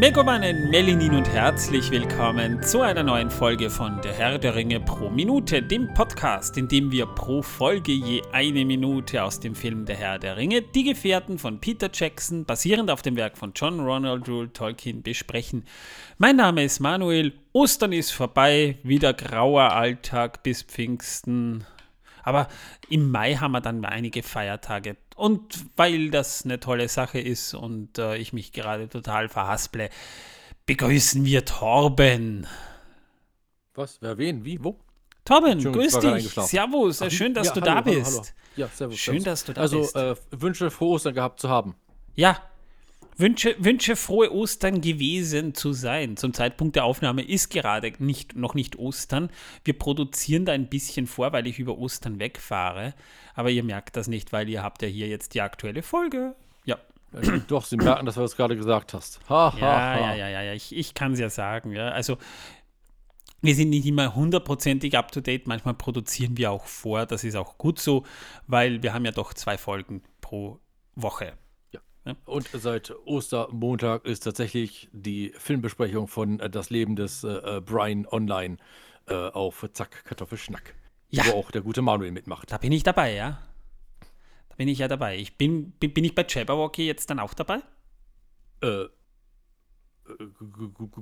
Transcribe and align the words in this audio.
Megowannen, 0.00 0.70
Melinin 0.70 1.14
und 1.14 1.28
herzlich 1.28 1.90
willkommen 1.90 2.62
zu 2.62 2.80
einer 2.80 3.02
neuen 3.02 3.30
Folge 3.30 3.68
von 3.68 4.00
Der 4.00 4.14
Herr 4.14 4.38
der 4.38 4.54
Ringe 4.54 4.80
pro 4.80 5.10
Minute, 5.10 5.62
dem 5.62 5.92
Podcast, 5.92 6.56
in 6.56 6.68
dem 6.68 6.90
wir 6.90 7.04
pro 7.04 7.42
Folge 7.42 7.92
je 7.92 8.22
eine 8.32 8.64
Minute 8.64 9.22
aus 9.22 9.40
dem 9.40 9.54
Film 9.54 9.84
Der 9.84 9.96
Herr 9.96 10.18
der 10.18 10.38
Ringe, 10.38 10.62
die 10.62 10.84
Gefährten 10.84 11.38
von 11.38 11.60
Peter 11.60 11.90
Jackson, 11.92 12.46
basierend 12.46 12.90
auf 12.90 13.02
dem 13.02 13.14
Werk 13.16 13.36
von 13.36 13.52
John 13.54 13.78
Ronald 13.78 14.26
Rule 14.26 14.50
Tolkien, 14.50 15.02
besprechen. 15.02 15.66
Mein 16.16 16.36
Name 16.36 16.64
ist 16.64 16.80
Manuel, 16.80 17.34
Ostern 17.52 17.92
ist 17.92 18.12
vorbei, 18.12 18.78
wieder 18.82 19.12
grauer 19.12 19.72
Alltag 19.72 20.42
bis 20.42 20.62
Pfingsten. 20.62 21.66
Aber 22.22 22.48
im 22.88 23.10
Mai 23.10 23.34
haben 23.34 23.52
wir 23.52 23.60
dann 23.60 23.84
einige 23.84 24.22
Feiertage. 24.22 24.96
Und 25.16 25.66
weil 25.76 26.10
das 26.10 26.44
eine 26.44 26.60
tolle 26.60 26.88
Sache 26.88 27.20
ist 27.20 27.54
und 27.54 27.98
äh, 27.98 28.16
ich 28.16 28.32
mich 28.32 28.52
gerade 28.52 28.88
total 28.88 29.28
verhasple, 29.28 29.90
begrüßen 30.66 31.24
wir 31.24 31.44
Torben. 31.44 32.46
Was? 33.74 33.98
Wer, 34.00 34.18
wen? 34.18 34.44
Wie? 34.44 34.62
Wo? 34.62 34.78
Torben, 35.24 35.60
grüß 35.60 35.98
dich. 35.98 36.30
Servus, 36.30 37.02
Ach, 37.02 37.10
schön, 37.10 37.34
dass 37.34 37.48
ja, 37.48 37.54
du 37.54 37.60
hallo, 37.60 37.74
da 37.74 37.80
bist. 37.82 38.06
Hallo, 38.06 38.16
hallo. 38.16 38.26
Ja, 38.56 38.68
servus. 38.68 38.98
Schön, 38.98 39.20
servus. 39.20 39.24
dass 39.24 39.44
du 39.44 39.52
da 39.52 39.60
also, 39.60 39.80
bist. 39.80 39.96
Also, 39.96 40.12
äh, 40.12 40.42
Wünsche 40.42 40.70
frohe 40.70 40.94
Ostern 40.94 41.14
gehabt 41.14 41.40
zu 41.40 41.48
haben. 41.48 41.74
Ja, 42.14 42.42
Wünsche, 43.20 43.54
wünsche 43.58 43.96
frohe 43.96 44.32
Ostern 44.32 44.80
gewesen 44.80 45.54
zu 45.54 45.72
sein. 45.72 46.16
Zum 46.16 46.32
Zeitpunkt 46.32 46.76
der 46.76 46.84
Aufnahme 46.84 47.22
ist 47.22 47.50
gerade 47.50 47.92
nicht, 47.98 48.34
noch 48.34 48.54
nicht 48.54 48.78
Ostern. 48.78 49.30
Wir 49.64 49.78
produzieren 49.78 50.46
da 50.46 50.52
ein 50.52 50.68
bisschen 50.68 51.06
vor, 51.06 51.32
weil 51.32 51.46
ich 51.46 51.58
über 51.58 51.76
Ostern 51.78 52.18
wegfahre. 52.18 52.94
Aber 53.34 53.50
ihr 53.50 53.62
merkt 53.62 53.96
das 53.96 54.08
nicht, 54.08 54.32
weil 54.32 54.48
ihr 54.48 54.62
habt 54.62 54.82
ja 54.82 54.88
hier 54.88 55.08
jetzt 55.08 55.34
die 55.34 55.42
aktuelle 55.42 55.82
Folge. 55.82 56.34
Ja. 56.64 56.78
Doch, 57.48 57.64
sie 57.66 57.76
merken, 57.76 58.06
dass 58.06 58.14
du 58.14 58.22
das 58.22 58.36
gerade 58.36 58.56
gesagt 58.56 58.94
hast. 58.94 59.20
Ha, 59.28 59.54
ja, 59.58 59.66
ha, 59.66 59.94
ha. 59.94 60.00
ja, 60.00 60.14
ja, 60.14 60.28
ja, 60.28 60.42
ja. 60.42 60.52
Ich, 60.54 60.74
ich 60.74 60.94
kann 60.94 61.12
es 61.12 61.18
ja 61.18 61.28
sagen. 61.28 61.72
Ja. 61.72 61.90
Also, 61.90 62.16
wir 63.42 63.54
sind 63.54 63.70
nicht 63.70 63.86
immer 63.86 64.14
hundertprozentig 64.14 64.96
up 64.96 65.12
to 65.12 65.20
date. 65.20 65.46
Manchmal 65.46 65.74
produzieren 65.74 66.36
wir 66.36 66.50
auch 66.50 66.66
vor. 66.66 67.06
Das 67.06 67.24
ist 67.24 67.36
auch 67.36 67.58
gut 67.58 67.80
so, 67.80 68.04
weil 68.46 68.82
wir 68.82 68.94
haben 68.94 69.04
ja 69.04 69.12
doch 69.12 69.34
zwei 69.34 69.58
Folgen 69.58 70.02
pro 70.20 70.58
Woche. 70.94 71.34
Und 72.24 72.48
seit 72.52 72.92
Ostermontag 73.04 74.06
ist 74.06 74.20
tatsächlich 74.20 74.88
die 74.92 75.32
Filmbesprechung 75.36 76.08
von 76.08 76.40
äh, 76.40 76.48
Das 76.48 76.70
Leben 76.70 76.96
des 76.96 77.24
äh, 77.24 77.28
äh, 77.28 77.60
Brian 77.60 78.06
online 78.06 78.56
äh, 79.06 79.14
auf 79.14 79.68
Zack 79.72 80.04
Kartoffelschnack. 80.04 80.74
Ja. 81.10 81.26
Wo 81.26 81.32
auch 81.32 81.50
der 81.50 81.60
gute 81.60 81.82
Manuel 81.82 82.12
mitmacht. 82.12 82.50
Da 82.50 82.58
bin 82.58 82.72
ich 82.72 82.82
dabei, 82.82 83.14
ja. 83.14 83.42
Da 84.48 84.56
bin 84.56 84.68
ich 84.68 84.78
ja 84.78 84.88
dabei. 84.88 85.18
Ich 85.18 85.36
bin, 85.36 85.72
bin, 85.72 85.92
bin 85.92 86.04
ich 86.04 86.14
bei 86.14 86.24
Jabberwocky 86.26 86.86
jetzt 86.86 87.10
dann 87.10 87.18
auch 87.18 87.34
dabei? 87.34 87.60
Äh, 88.62 88.84
äh 88.84 88.88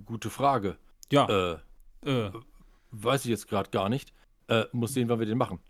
gute 0.04 0.30
Frage. 0.30 0.78
Ja. 1.12 1.60
Weiß 2.90 3.24
ich 3.24 3.30
jetzt 3.30 3.48
gerade 3.48 3.70
gar 3.70 3.88
nicht. 3.88 4.12
muss 4.72 4.94
sehen, 4.94 5.08
wann 5.08 5.18
wir 5.18 5.26
den 5.26 5.38
machen. 5.38 5.60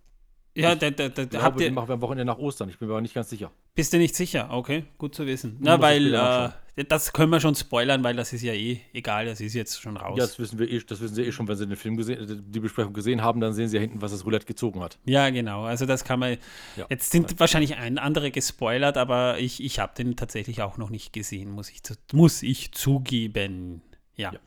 Ja, 0.55 0.75
da, 0.75 0.91
da, 0.91 1.09
da, 1.09 1.23
ich 1.23 1.31
glaube, 1.31 1.45
habt 1.45 1.61
ihr, 1.61 1.69
den 1.69 1.75
machen 1.75 1.89
wir 1.89 1.95
am 1.95 2.01
Wochenende 2.01 2.25
nach 2.25 2.39
Ostern. 2.39 2.69
Ich 2.69 2.79
bin 2.79 2.89
mir 2.89 2.95
aber 2.95 3.01
nicht 3.01 3.15
ganz 3.15 3.31
sicher. 3.31 3.53
Bist 3.75 3.93
du 3.93 3.99
nicht 3.99 4.17
sicher? 4.17 4.49
Okay, 4.51 4.85
gut 4.99 5.15
zu 5.15 5.25
wissen. 5.27 5.57
Na, 5.61 5.81
weil 5.81 6.13
äh, 6.15 6.85
das 6.85 7.13
können 7.13 7.31
wir 7.31 7.39
schon 7.39 7.55
spoilern, 7.55 8.03
weil 8.03 8.17
das 8.17 8.33
ist 8.33 8.43
ja 8.43 8.53
eh 8.53 8.81
egal, 8.93 9.27
das 9.27 9.41
ist 9.41 9.55
jetzt 9.55 9.81
schon 9.81 9.97
raus. 9.97 10.19
Ja, 10.19 10.25
das 10.25 10.39
wissen 10.39 10.59
wir 10.59 10.69
eh, 10.69 10.81
das 10.81 11.01
wissen 11.01 11.15
sie 11.15 11.23
eh 11.23 11.33
schon, 11.33 11.47
wenn 11.47 11.57
sie 11.57 11.67
den 11.67 11.77
Film 11.77 11.97
gesehen, 11.97 12.45
die 12.49 12.61
Besprechung 12.61 12.93
gesehen 12.93 13.23
haben, 13.23 13.41
dann 13.41 13.53
sehen 13.53 13.69
sie 13.69 13.77
ja 13.77 13.81
hinten, 13.81 14.03
was 14.03 14.11
das 14.11 14.25
Roulette 14.25 14.47
gezogen 14.47 14.81
hat. 14.81 14.99
Ja, 15.05 15.31
genau. 15.31 15.63
Also 15.63 15.87
das 15.87 16.03
kann 16.03 16.19
man. 16.19 16.39
Ja. 16.77 16.87
Jetzt 16.91 17.13
sind 17.13 17.31
ja. 17.31 17.41
wahrscheinlich 17.41 17.77
ein 17.77 17.99
andere 17.99 18.31
gespoilert, 18.31 18.97
aber 18.97 19.39
ich, 19.39 19.63
ich 19.63 19.79
habe 19.79 19.93
den 19.97 20.17
tatsächlich 20.17 20.63
auch 20.63 20.77
noch 20.77 20.91
nicht 20.91 21.13
gesehen, 21.13 21.51
muss 21.51 21.71
ich, 21.71 21.83
muss 22.13 22.43
ich 22.43 22.73
zugeben. 22.73 23.83
Ja. 24.17 24.33
ja. 24.33 24.41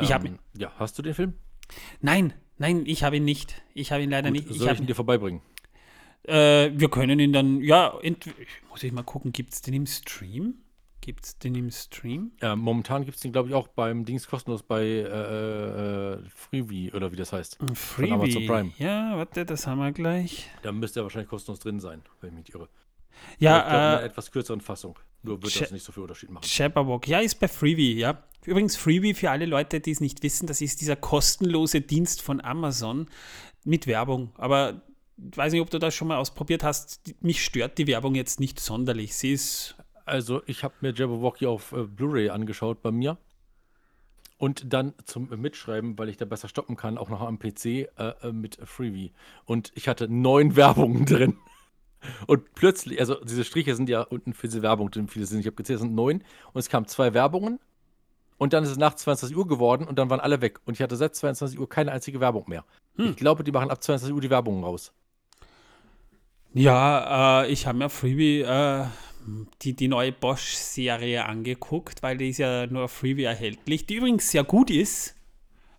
Ich 0.00 0.10
ähm, 0.10 0.38
ja, 0.56 0.72
hast 0.78 0.98
du 0.98 1.02
den 1.02 1.14
Film? 1.14 1.34
Nein, 2.00 2.32
nein, 2.60 2.84
ich 2.86 3.02
habe 3.02 3.16
ihn 3.16 3.24
nicht. 3.24 3.60
Ich 3.74 3.90
habe 3.90 4.02
ihn 4.02 4.10
leider 4.10 4.28
Gut, 4.28 4.38
nicht. 4.38 4.50
Ich 4.50 4.58
soll 4.58 4.72
ich 4.72 4.80
ihn 4.80 4.86
dir 4.86 4.94
vorbeibringen? 4.94 5.42
Äh, 6.24 6.70
wir 6.74 6.88
können 6.90 7.18
ihn 7.18 7.32
dann, 7.32 7.60
ja, 7.62 7.98
muss 8.68 8.82
ich 8.82 8.92
mal 8.92 9.02
gucken, 9.02 9.32
gibt 9.32 9.52
es 9.52 9.62
den 9.62 9.74
im 9.74 9.86
Stream? 9.86 10.54
Gibt 11.00 11.24
es 11.24 11.38
den 11.38 11.54
im 11.54 11.70
Stream? 11.70 12.32
Ja, 12.42 12.54
momentan 12.54 13.04
gibt 13.04 13.16
es 13.16 13.22
den, 13.22 13.32
glaube 13.32 13.48
ich, 13.48 13.54
auch 13.54 13.68
beim 13.68 14.04
Dings 14.04 14.28
kostenlos 14.28 14.62
bei 14.62 14.82
äh, 14.84 16.12
äh, 16.12 16.18
Freebie 16.28 16.92
oder 16.92 17.10
wie 17.10 17.16
das 17.16 17.32
heißt. 17.32 17.56
Freebie. 17.74 18.10
Von 18.10 18.20
Amazon 18.20 18.46
Prime. 18.46 18.72
Ja, 18.76 19.16
warte, 19.16 19.46
das 19.46 19.66
haben 19.66 19.78
wir 19.78 19.92
gleich. 19.92 20.50
Da 20.62 20.72
müsste 20.72 21.00
er 21.00 21.04
wahrscheinlich 21.04 21.30
kostenlos 21.30 21.58
drin 21.60 21.80
sein, 21.80 22.02
wenn 22.20 22.30
ich 22.30 22.36
mich 22.36 22.54
irre. 22.54 22.68
Ja, 23.38 23.58
ich 23.58 23.64
glaub, 23.64 23.72
äh, 23.72 23.76
in 23.76 23.82
einer 23.82 24.02
etwas 24.02 24.30
kürzeren 24.30 24.60
Fassung. 24.60 24.98
Nur 25.22 25.42
wird 25.42 25.60
das 25.60 25.70
nicht 25.70 25.84
so 25.84 25.92
viel 25.92 26.02
Unterschied 26.02 26.30
machen. 26.30 26.44
Shabberwock, 26.44 27.06
ja, 27.06 27.20
ist 27.20 27.40
bei 27.40 27.48
Freebie, 27.48 27.94
ja. 27.94 28.22
Übrigens, 28.46 28.76
Freebie, 28.76 29.14
für 29.14 29.30
alle 29.30 29.44
Leute, 29.44 29.80
die 29.80 29.90
es 29.90 30.00
nicht 30.00 30.22
wissen, 30.22 30.46
das 30.46 30.60
ist 30.62 30.80
dieser 30.80 30.96
kostenlose 30.96 31.82
Dienst 31.82 32.22
von 32.22 32.40
Amazon 32.40 33.08
mit 33.64 33.86
Werbung. 33.86 34.32
Aber 34.36 34.82
ich 35.30 35.36
weiß 35.36 35.52
nicht, 35.52 35.60
ob 35.60 35.70
du 35.70 35.78
das 35.78 35.94
schon 35.94 36.08
mal 36.08 36.16
ausprobiert 36.16 36.64
hast. 36.64 37.14
Mich 37.20 37.44
stört 37.44 37.76
die 37.78 37.86
Werbung 37.86 38.14
jetzt 38.14 38.40
nicht 38.40 38.60
sonderlich. 38.60 39.14
Sie 39.14 39.32
ist. 39.32 39.76
Also, 40.06 40.42
ich 40.46 40.64
habe 40.64 40.74
mir 40.80 40.92
Jabberwocky 40.92 41.46
auf 41.46 41.72
äh, 41.72 41.84
Blu-ray 41.84 42.30
angeschaut 42.30 42.82
bei 42.82 42.90
mir. 42.90 43.18
Und 44.38 44.72
dann 44.72 44.94
zum 45.04 45.28
Mitschreiben, 45.28 45.98
weil 45.98 46.08
ich 46.08 46.16
da 46.16 46.24
besser 46.24 46.48
stoppen 46.48 46.74
kann, 46.74 46.96
auch 46.96 47.10
noch 47.10 47.20
am 47.20 47.38
PC 47.38 47.66
äh, 47.66 47.88
äh, 47.98 48.32
mit 48.32 48.58
Freebie. 48.64 49.12
Und 49.44 49.70
ich 49.74 49.86
hatte 49.86 50.08
neun 50.08 50.56
Werbungen 50.56 51.04
drin. 51.04 51.36
Und 52.26 52.54
plötzlich, 52.54 53.00
also 53.00 53.16
diese 53.24 53.44
Striche 53.44 53.74
sind 53.74 53.88
ja 53.88 54.02
unten 54.02 54.32
für 54.32 54.48
diese 54.48 54.62
Werbung 54.62 54.90
drin, 54.90 55.08
viele 55.08 55.26
sind, 55.26 55.40
ich 55.40 55.46
habe 55.46 55.56
gezählt, 55.56 55.76
es 55.76 55.82
sind 55.82 55.94
neun. 55.94 56.24
Und 56.52 56.58
es 56.58 56.68
kamen 56.68 56.86
zwei 56.86 57.14
Werbungen. 57.14 57.58
Und 58.38 58.54
dann 58.54 58.64
ist 58.64 58.70
es 58.70 58.78
nach 58.78 58.94
22 58.94 59.36
Uhr 59.36 59.46
geworden 59.46 59.86
und 59.86 59.98
dann 59.98 60.08
waren 60.08 60.20
alle 60.20 60.40
weg. 60.40 60.60
Und 60.64 60.74
ich 60.74 60.80
hatte 60.80 60.96
seit 60.96 61.14
22 61.14 61.58
Uhr 61.58 61.68
keine 61.68 61.92
einzige 61.92 62.20
Werbung 62.20 62.44
mehr. 62.48 62.64
Hm. 62.96 63.10
Ich 63.10 63.16
glaube, 63.16 63.44
die 63.44 63.52
machen 63.52 63.70
ab 63.70 63.82
22 63.82 64.14
Uhr 64.14 64.20
die 64.22 64.30
Werbungen 64.30 64.64
raus. 64.64 64.92
Ja, 66.54 67.42
äh, 67.42 67.52
ich 67.52 67.66
habe 67.66 67.78
mir 67.78 67.90
Freebie 67.90 68.40
äh, 68.40 68.86
die, 69.62 69.74
die 69.74 69.88
neue 69.88 70.12
Bosch-Serie 70.12 71.26
angeguckt, 71.26 72.02
weil 72.02 72.16
die 72.16 72.30
ist 72.30 72.38
ja 72.38 72.66
nur 72.66 72.84
auf 72.84 72.92
Freebie 72.92 73.24
erhältlich, 73.24 73.86
die 73.86 73.96
übrigens 73.96 74.30
sehr 74.30 74.44
gut 74.44 74.70
ist. 74.70 75.14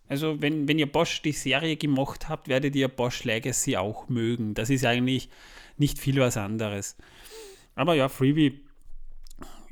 Also 0.07 0.41
wenn, 0.41 0.67
wenn 0.67 0.77
ihr 0.77 0.91
Bosch 0.91 1.21
die 1.21 1.31
Serie 1.31 1.77
gemacht 1.77 2.29
habt, 2.29 2.47
werdet 2.47 2.75
ihr 2.75 2.89
Bosch 2.89 3.23
Legacy 3.23 3.77
auch 3.77 4.09
mögen. 4.09 4.53
Das 4.53 4.69
ist 4.69 4.85
eigentlich 4.85 5.29
nicht 5.81 5.99
viel 5.99 6.19
was 6.21 6.37
anderes. 6.37 6.95
Aber 7.75 7.95
ja, 7.95 8.07
Freebie 8.07 8.63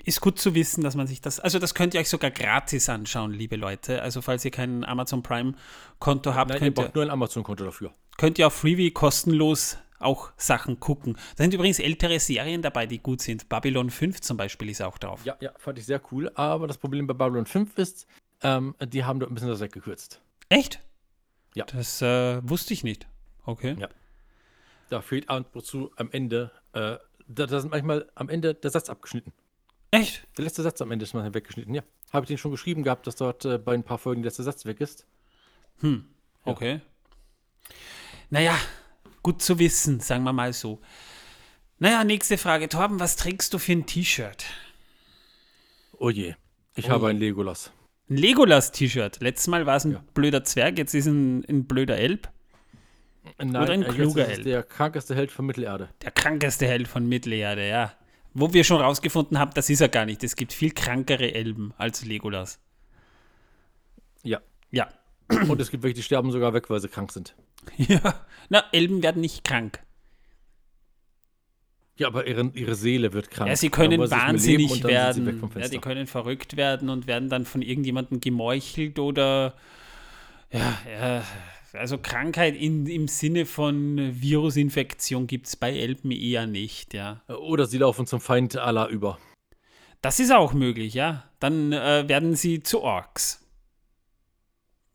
ist 0.03 0.21
gut 0.21 0.39
zu 0.39 0.55
wissen, 0.55 0.83
dass 0.83 0.95
man 0.95 1.07
sich 1.07 1.21
das, 1.21 1.39
also 1.39 1.59
das 1.59 1.75
könnt 1.75 1.93
ihr 1.93 1.99
euch 1.99 2.09
sogar 2.09 2.31
gratis 2.31 2.89
anschauen, 2.89 3.31
liebe 3.31 3.55
Leute. 3.55 4.01
Also 4.01 4.21
falls 4.21 4.43
ihr 4.43 4.51
kein 4.51 4.83
Amazon 4.83 5.23
Prime 5.23 5.53
Konto 5.99 6.33
habt, 6.33 6.49
Nein, 6.49 6.59
könnt 6.59 6.77
ihr 6.77 6.83
braucht 6.83 6.95
nur 6.95 7.03
ein 7.05 7.11
Amazon 7.11 7.43
Konto 7.43 7.63
dafür. 7.63 7.93
Könnt 8.17 8.39
ihr 8.39 8.47
auf 8.47 8.53
Freebie 8.53 8.91
kostenlos 8.91 9.77
auch 9.99 10.31
Sachen 10.37 10.79
gucken. 10.79 11.17
Da 11.35 11.43
sind 11.43 11.53
übrigens 11.53 11.79
ältere 11.79 12.19
Serien 12.19 12.61
dabei, 12.61 12.85
die 12.85 12.99
gut 12.99 13.21
sind. 13.21 13.49
Babylon 13.49 13.89
5 13.89 14.21
zum 14.21 14.37
Beispiel 14.37 14.69
ist 14.69 14.81
auch 14.81 14.97
drauf. 14.97 15.21
Ja, 15.25 15.37
ja, 15.41 15.51
fand 15.57 15.77
ich 15.77 15.85
sehr 15.85 16.01
cool. 16.11 16.31
Aber 16.35 16.67
das 16.67 16.77
Problem 16.77 17.05
bei 17.05 17.13
Babylon 17.13 17.45
5 17.45 17.77
ist, 17.77 18.07
ähm, 18.41 18.75
die 18.81 19.03
haben 19.03 19.19
dort 19.19 19.31
ein 19.31 19.35
bisschen 19.35 19.49
das 19.49 19.59
weggekürzt. 19.59 20.21
Echt? 20.47 20.79
Ja. 21.53 21.65
Das 21.65 22.01
äh, 22.01 22.39
wusste 22.49 22.73
ich 22.73 22.83
nicht. 22.83 23.07
Okay. 23.45 23.75
Ja. 23.77 23.89
Da 24.89 25.01
fehlt 25.01 25.29
ab 25.29 25.55
und 25.55 25.65
zu 25.65 25.91
am 25.95 26.11
Ende, 26.11 26.51
äh, 26.73 26.97
da, 27.27 27.45
da 27.45 27.59
sind 27.59 27.71
manchmal 27.71 28.09
am 28.15 28.29
Ende 28.29 28.53
der 28.53 28.71
Satz 28.71 28.89
abgeschnitten. 28.89 29.33
Echt? 29.91 30.27
Der 30.37 30.43
letzte 30.43 30.63
Satz 30.63 30.81
am 30.81 30.91
Ende 30.91 31.03
ist 31.03 31.13
mal 31.13 31.33
weggeschnitten, 31.33 31.73
ja. 31.73 31.83
Habe 32.11 32.23
ich 32.23 32.27
den 32.27 32.37
schon 32.37 32.51
geschrieben 32.51 32.83
gehabt, 32.83 33.07
dass 33.07 33.15
dort 33.15 33.45
äh, 33.45 33.57
bei 33.57 33.73
ein 33.73 33.83
paar 33.83 33.97
Folgen 33.97 34.21
der 34.21 34.29
letzte 34.29 34.43
Satz 34.43 34.65
weg 34.65 34.81
ist. 34.81 35.05
Hm, 35.81 36.05
okay. 36.43 36.73
Ja. 36.73 37.75
Naja, 38.31 38.59
Gut 39.21 39.41
zu 39.41 39.59
wissen, 39.59 39.99
sagen 39.99 40.23
wir 40.23 40.33
mal 40.33 40.53
so. 40.53 40.79
Naja, 41.77 42.03
nächste 42.03 42.37
Frage. 42.37 42.69
Torben, 42.69 42.99
was 42.99 43.15
trägst 43.15 43.53
du 43.53 43.57
für 43.57 43.73
ein 43.73 43.85
T-Shirt? 43.85 44.45
Oh 45.97 46.09
je, 46.09 46.35
ich 46.75 46.85
oh 46.85 46.89
habe 46.89 47.05
je. 47.05 47.11
ein 47.11 47.17
Legolas. 47.17 47.71
Ein 48.09 48.17
Legolas-T-Shirt. 48.17 49.19
Letztes 49.21 49.47
Mal 49.47 49.65
war 49.65 49.75
es 49.75 49.85
ein 49.85 49.91
ja. 49.91 50.03
blöder 50.13 50.43
Zwerg, 50.43 50.77
jetzt 50.77 50.93
ist 50.93 51.05
ein, 51.05 51.45
ein 51.45 51.65
blöder 51.65 51.97
Elb. 51.97 52.29
Nein, 53.37 53.55
Oder 53.55 53.73
ein 53.73 53.83
kluger 53.83 54.27
Elb. 54.27 54.43
Der 54.43 54.63
krankeste 54.63 55.15
Held 55.15 55.31
von 55.31 55.45
Mittelerde. 55.45 55.89
Der 56.01 56.11
krankeste 56.11 56.67
Held 56.67 56.87
von 56.87 57.07
Mittelerde, 57.07 57.67
ja. 57.67 57.93
Wo 58.33 58.53
wir 58.53 58.63
schon 58.63 58.81
rausgefunden 58.81 59.39
haben, 59.39 59.51
das 59.53 59.69
ist 59.69 59.81
er 59.81 59.89
gar 59.89 60.05
nicht. 60.05 60.23
Es 60.23 60.35
gibt 60.35 60.53
viel 60.53 60.71
krankere 60.71 61.33
Elben 61.33 61.73
als 61.77 62.05
Legolas. 62.05 62.59
Ja. 64.23 64.39
Ja. 64.71 64.87
Und 65.29 65.59
es 65.59 65.71
gibt 65.71 65.83
welche, 65.83 65.95
die 65.95 66.03
sterben 66.03 66.31
sogar 66.31 66.53
weg, 66.53 66.69
weil 66.69 66.79
sie 66.79 66.89
krank 66.89 67.11
sind. 67.11 67.35
Ja, 67.77 68.25
na, 68.47 68.63
Elben 68.71 69.03
werden 69.03 69.21
nicht 69.21 69.43
krank. 69.43 69.79
Ja, 71.97 72.07
aber 72.07 72.25
ihre, 72.25 72.49
ihre 72.53 72.75
Seele 72.75 73.11
wird 73.11 73.29
krank. 73.29 73.49
Ja, 73.49 73.55
sie 73.57 73.69
können 73.69 73.99
wahnsinnig 74.09 74.83
werden. 74.85 75.41
Ja, 75.55 75.67
die 75.67 75.79
können 75.79 76.07
verrückt 76.07 76.55
werden 76.55 76.89
und 76.89 77.05
werden 77.07 77.29
dann 77.29 77.45
von 77.45 77.61
irgendjemandem 77.61 78.21
gemeuchelt 78.21 78.97
oder 78.97 79.55
ja, 80.51 80.77
ja 80.89 81.23
also 81.73 81.97
Krankheit 81.97 82.55
in, 82.55 82.85
im 82.87 83.07
Sinne 83.07 83.45
von 83.45 83.97
Virusinfektion 84.21 85.27
gibt 85.27 85.47
es 85.47 85.55
bei 85.55 85.71
Elben 85.77 86.11
eher 86.11 86.47
nicht, 86.47 86.93
ja. 86.93 87.21
Oder 87.27 87.65
sie 87.65 87.77
laufen 87.77 88.07
zum 88.07 88.19
Feind 88.21 88.55
aller 88.57 88.87
über. 88.87 89.19
Das 90.01 90.19
ist 90.19 90.31
auch 90.31 90.53
möglich, 90.53 90.93
ja. 90.93 91.29
Dann 91.39 91.73
äh, 91.73 92.07
werden 92.07 92.35
sie 92.35 92.61
zu 92.63 92.81
Orks. 92.81 93.45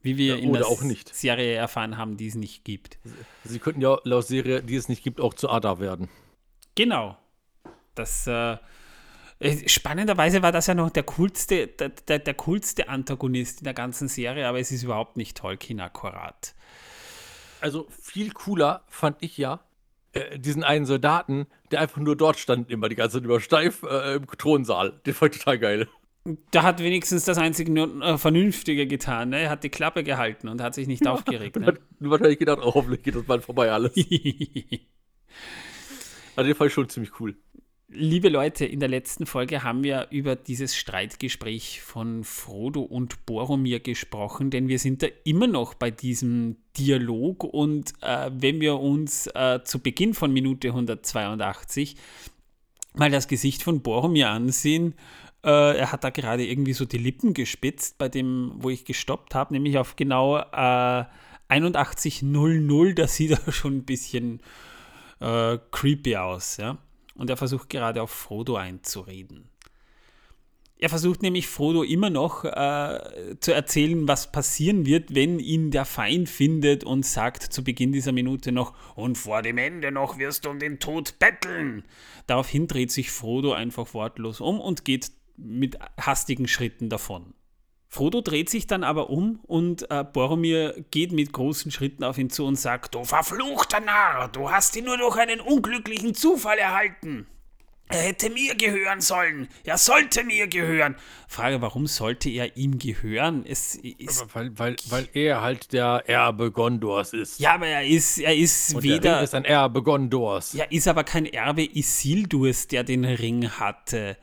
Wie 0.00 0.16
wir 0.18 0.36
Ja, 0.36 0.42
in 0.42 0.52
der 0.52 0.66
auch 0.66 0.82
nicht. 0.82 1.14
Serie 1.14 1.54
erfahren 1.54 1.96
haben, 1.96 2.16
die 2.16 2.26
es 2.26 2.34
nicht 2.34 2.64
gibt. 2.64 2.98
Sie 3.44 3.58
könnten 3.58 3.80
ja 3.80 3.98
laut 4.04 4.26
Serie, 4.26 4.62
die 4.62 4.76
es 4.76 4.88
nicht 4.88 5.02
gibt, 5.02 5.20
auch 5.20 5.34
zu 5.34 5.48
Ada 5.48 5.78
werden. 5.80 6.08
Genau. 6.74 7.16
Das 7.94 8.26
äh, 8.26 8.56
spannenderweise 9.66 10.42
war 10.42 10.52
das 10.52 10.66
ja 10.66 10.74
noch 10.74 10.90
der 10.90 11.02
coolste, 11.02 11.66
der, 11.66 11.90
der, 11.90 12.18
der 12.18 12.34
coolste 12.34 12.88
Antagonist 12.88 13.60
in 13.60 13.64
der 13.64 13.74
ganzen 13.74 14.08
Serie, 14.08 14.46
aber 14.48 14.58
es 14.60 14.70
ist 14.72 14.82
überhaupt 14.82 15.16
nicht 15.16 15.36
Tolkien 15.36 15.80
akkurat. 15.80 16.54
Also 17.60 17.86
viel 17.90 18.30
cooler 18.32 18.84
fand 18.88 19.16
ich 19.20 19.36
ja 19.36 19.60
äh, 20.12 20.38
diesen 20.38 20.62
einen 20.62 20.86
Soldaten, 20.86 21.46
der 21.70 21.80
einfach 21.80 21.98
nur 21.98 22.16
dort 22.16 22.38
stand, 22.38 22.70
immer 22.70 22.88
die 22.88 22.94
ganze 22.94 23.18
Zeit 23.18 23.24
über 23.24 23.40
steif 23.40 23.82
äh, 23.82 24.16
im 24.16 24.26
Thronsaal. 24.26 25.00
Den 25.06 25.14
fand 25.14 25.34
ich 25.34 25.40
total 25.40 25.58
geil. 25.58 25.88
Da 26.52 26.62
hat 26.62 26.80
wenigstens 26.80 27.24
das 27.24 27.36
einzige 27.36 27.70
nur, 27.70 28.02
äh, 28.02 28.16
Vernünftige 28.16 28.86
getan. 28.86 29.30
Ne? 29.30 29.40
Er 29.40 29.50
hat 29.50 29.62
die 29.62 29.68
Klappe 29.68 30.04
gehalten 30.04 30.48
und 30.48 30.62
hat 30.62 30.74
sich 30.74 30.86
nicht 30.86 31.06
aufgeregt. 31.06 31.56
Und 31.56 31.62
Ne? 31.62 31.68
hat 31.68 31.80
wahrscheinlich 31.98 32.38
gedacht, 32.38 32.60
oh, 32.62 32.74
hoffentlich 32.74 33.02
geht 33.02 33.14
das 33.14 33.24
bald 33.24 33.44
vorbei 33.44 33.70
alles. 33.70 33.92
Also 36.36 36.48
den 36.48 36.56
fand 36.56 36.68
ich 36.68 36.74
schon 36.74 36.88
ziemlich 36.88 37.20
cool. 37.20 37.36
Liebe 37.96 38.28
Leute, 38.28 38.66
in 38.66 38.80
der 38.80 38.88
letzten 38.88 39.24
Folge 39.24 39.62
haben 39.62 39.84
wir 39.84 40.08
über 40.10 40.34
dieses 40.34 40.74
Streitgespräch 40.76 41.80
von 41.80 42.24
Frodo 42.24 42.82
und 42.82 43.24
Boromir 43.24 43.78
gesprochen, 43.78 44.50
denn 44.50 44.66
wir 44.66 44.80
sind 44.80 45.04
da 45.04 45.06
immer 45.22 45.46
noch 45.46 45.74
bei 45.74 45.92
diesem 45.92 46.56
Dialog 46.76 47.44
und 47.44 47.92
äh, 48.00 48.32
wenn 48.34 48.60
wir 48.60 48.80
uns 48.80 49.28
äh, 49.28 49.60
zu 49.62 49.78
Beginn 49.78 50.12
von 50.12 50.32
Minute 50.32 50.70
182 50.70 51.94
mal 52.94 53.12
das 53.12 53.28
Gesicht 53.28 53.62
von 53.62 53.80
Boromir 53.80 54.28
ansehen, 54.28 54.94
äh, 55.44 55.78
er 55.78 55.92
hat 55.92 56.02
da 56.02 56.10
gerade 56.10 56.44
irgendwie 56.44 56.72
so 56.72 56.86
die 56.86 56.98
Lippen 56.98 57.32
gespitzt 57.32 57.96
bei 57.96 58.08
dem, 58.08 58.54
wo 58.56 58.70
ich 58.70 58.84
gestoppt 58.84 59.36
habe, 59.36 59.54
nämlich 59.54 59.78
auf 59.78 59.94
genau 59.94 60.38
äh, 60.38 61.04
81.00, 61.48 62.94
da 62.94 63.06
sieht 63.06 63.30
er 63.30 63.52
schon 63.52 63.76
ein 63.76 63.84
bisschen 63.84 64.40
äh, 65.20 65.58
creepy 65.70 66.16
aus, 66.16 66.56
ja. 66.56 66.76
Und 67.14 67.30
er 67.30 67.36
versucht 67.36 67.70
gerade 67.70 68.02
auf 68.02 68.10
Frodo 68.10 68.56
einzureden. 68.56 69.48
Er 70.76 70.88
versucht 70.88 71.22
nämlich 71.22 71.46
Frodo 71.46 71.82
immer 71.82 72.10
noch 72.10 72.44
äh, 72.44 73.36
zu 73.40 73.52
erzählen, 73.54 74.08
was 74.08 74.32
passieren 74.32 74.84
wird, 74.84 75.14
wenn 75.14 75.38
ihn 75.38 75.70
der 75.70 75.84
Feind 75.84 76.28
findet 76.28 76.82
und 76.82 77.06
sagt 77.06 77.42
zu 77.42 77.62
Beginn 77.62 77.92
dieser 77.92 78.12
Minute 78.12 78.50
noch, 78.50 78.74
und 78.96 79.16
vor 79.16 79.40
dem 79.40 79.56
Ende 79.56 79.92
noch 79.92 80.18
wirst 80.18 80.44
du 80.44 80.50
um 80.50 80.58
den 80.58 80.80
Tod 80.80 81.18
betteln. 81.20 81.84
Daraufhin 82.26 82.66
dreht 82.66 82.90
sich 82.90 83.12
Frodo 83.12 83.52
einfach 83.52 83.94
wortlos 83.94 84.40
um 84.40 84.60
und 84.60 84.84
geht 84.84 85.12
mit 85.36 85.78
hastigen 85.98 86.48
Schritten 86.48 86.88
davon. 86.90 87.34
Frodo 87.94 88.22
dreht 88.22 88.50
sich 88.50 88.66
dann 88.66 88.82
aber 88.82 89.08
um 89.08 89.38
und 89.46 89.88
äh, 89.88 90.02
Boromir 90.02 90.74
geht 90.90 91.12
mit 91.12 91.32
großen 91.32 91.70
Schritten 91.70 92.02
auf 92.02 92.18
ihn 92.18 92.28
zu 92.28 92.44
und 92.44 92.56
sagt, 92.56 92.96
du 92.96 93.04
verfluchter 93.04 93.78
Narr, 93.78 94.26
du 94.28 94.50
hast 94.50 94.74
ihn 94.74 94.86
nur 94.86 94.98
durch 94.98 95.16
einen 95.16 95.38
unglücklichen 95.40 96.12
Zufall 96.12 96.58
erhalten. 96.58 97.28
Er 97.86 98.00
hätte 98.00 98.30
mir 98.30 98.56
gehören 98.56 99.00
sollen. 99.00 99.46
Er 99.62 99.78
sollte 99.78 100.24
mir 100.24 100.48
gehören. 100.48 100.96
Frage, 101.28 101.60
warum 101.62 101.86
sollte 101.86 102.30
er 102.30 102.56
ihm 102.56 102.78
gehören? 102.78 103.44
Es 103.46 103.76
ist, 103.76 104.24
Weil, 104.34 104.58
weil, 104.58 104.76
weil 104.88 105.08
er 105.12 105.42
halt 105.42 105.72
der 105.72 106.02
Erbe 106.06 106.50
Gondors 106.50 107.12
ist. 107.12 107.38
ja, 107.38 107.54
aber 107.54 107.66
er 107.68 107.86
ist, 107.86 108.18
er 108.18 108.34
ist 108.34 108.74
Und 108.74 108.82
der 108.84 108.94
weder, 108.94 109.16
Ring 109.18 109.24
ist 109.24 109.34
ein 109.36 109.44
Erbe 109.44 109.82
Gondors. 109.84 110.54
ja, 110.54 110.64
ist 110.64 110.88
aber 110.88 111.04
kein 111.04 111.26
Erbe 111.26 111.62
Isildurs, 111.62 112.66
der 112.66 112.82
den 112.82 113.04
Ring 113.04 113.50
hatte. 113.50 114.16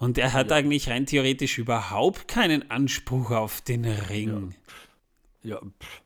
Und 0.00 0.16
er 0.16 0.32
hat 0.32 0.50
eigentlich 0.50 0.88
rein 0.88 1.04
theoretisch 1.04 1.58
überhaupt 1.58 2.26
keinen 2.26 2.70
Anspruch 2.70 3.30
auf 3.32 3.60
den 3.60 3.84
Ring. 3.84 4.54
Ja, 5.42 5.60
pff. 5.60 6.02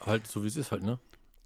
Halt 0.00 0.28
so 0.28 0.44
wie 0.44 0.46
es 0.46 0.54
ist 0.54 0.70
halt, 0.70 0.84
ne? 0.84 1.00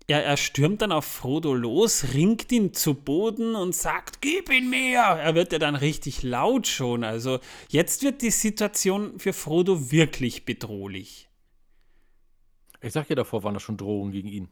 Er, 0.06 0.22
er 0.22 0.36
stürmt 0.36 0.82
dann 0.82 0.92
auf 0.92 1.06
Frodo 1.06 1.54
los, 1.54 2.12
ringt 2.12 2.52
ihn 2.52 2.74
zu 2.74 2.92
Boden 2.92 3.54
und 3.54 3.74
sagt, 3.74 4.20
gib 4.20 4.52
ihn 4.52 4.68
mir. 4.68 4.98
Er 4.98 5.34
wird 5.34 5.52
ja 5.52 5.58
dann 5.58 5.76
richtig 5.76 6.22
laut 6.22 6.66
schon. 6.66 7.04
Also 7.04 7.40
jetzt 7.70 8.02
wird 8.02 8.20
die 8.20 8.30
Situation 8.30 9.18
für 9.18 9.32
Frodo 9.32 9.90
wirklich 9.90 10.44
bedrohlich. 10.44 11.30
Ich 12.82 12.92
sag 12.92 13.08
ja 13.08 13.16
davor, 13.16 13.44
waren 13.44 13.54
das 13.54 13.62
schon 13.62 13.78
Drohungen 13.78 14.12
gegen 14.12 14.28
ihn. 14.28 14.48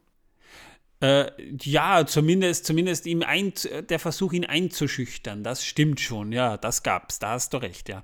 Äh, 1.01 1.31
ja, 1.61 2.05
zumindest, 2.05 2.65
zumindest 2.65 3.05
ihm 3.05 3.23
ein, 3.23 3.53
der 3.89 3.99
Versuch, 3.99 4.33
ihn 4.33 4.45
einzuschüchtern, 4.45 5.43
das 5.43 5.63
stimmt 5.63 6.01
schon, 6.01 6.33
ja, 6.33 6.57
das 6.57 6.83
gab's, 6.83 7.19
da 7.19 7.31
hast 7.31 7.53
du 7.53 7.57
recht, 7.57 7.87
ja. 7.87 8.03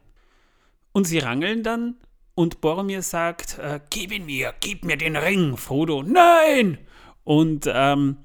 Und 0.93 1.05
sie 1.05 1.19
rangeln 1.19 1.61
dann 1.61 1.97
und 2.35 2.61
Boromir 2.61 3.01
sagt, 3.01 3.57
äh, 3.59 3.81
gib 3.89 4.13
ihn 4.13 4.25
mir, 4.25 4.53
gib 4.61 4.85
mir 4.85 4.95
den 4.95 5.17
Ring, 5.17 5.57
Frodo, 5.57 6.03
nein! 6.03 6.77
Und 7.25 7.65
ähm, 7.67 8.17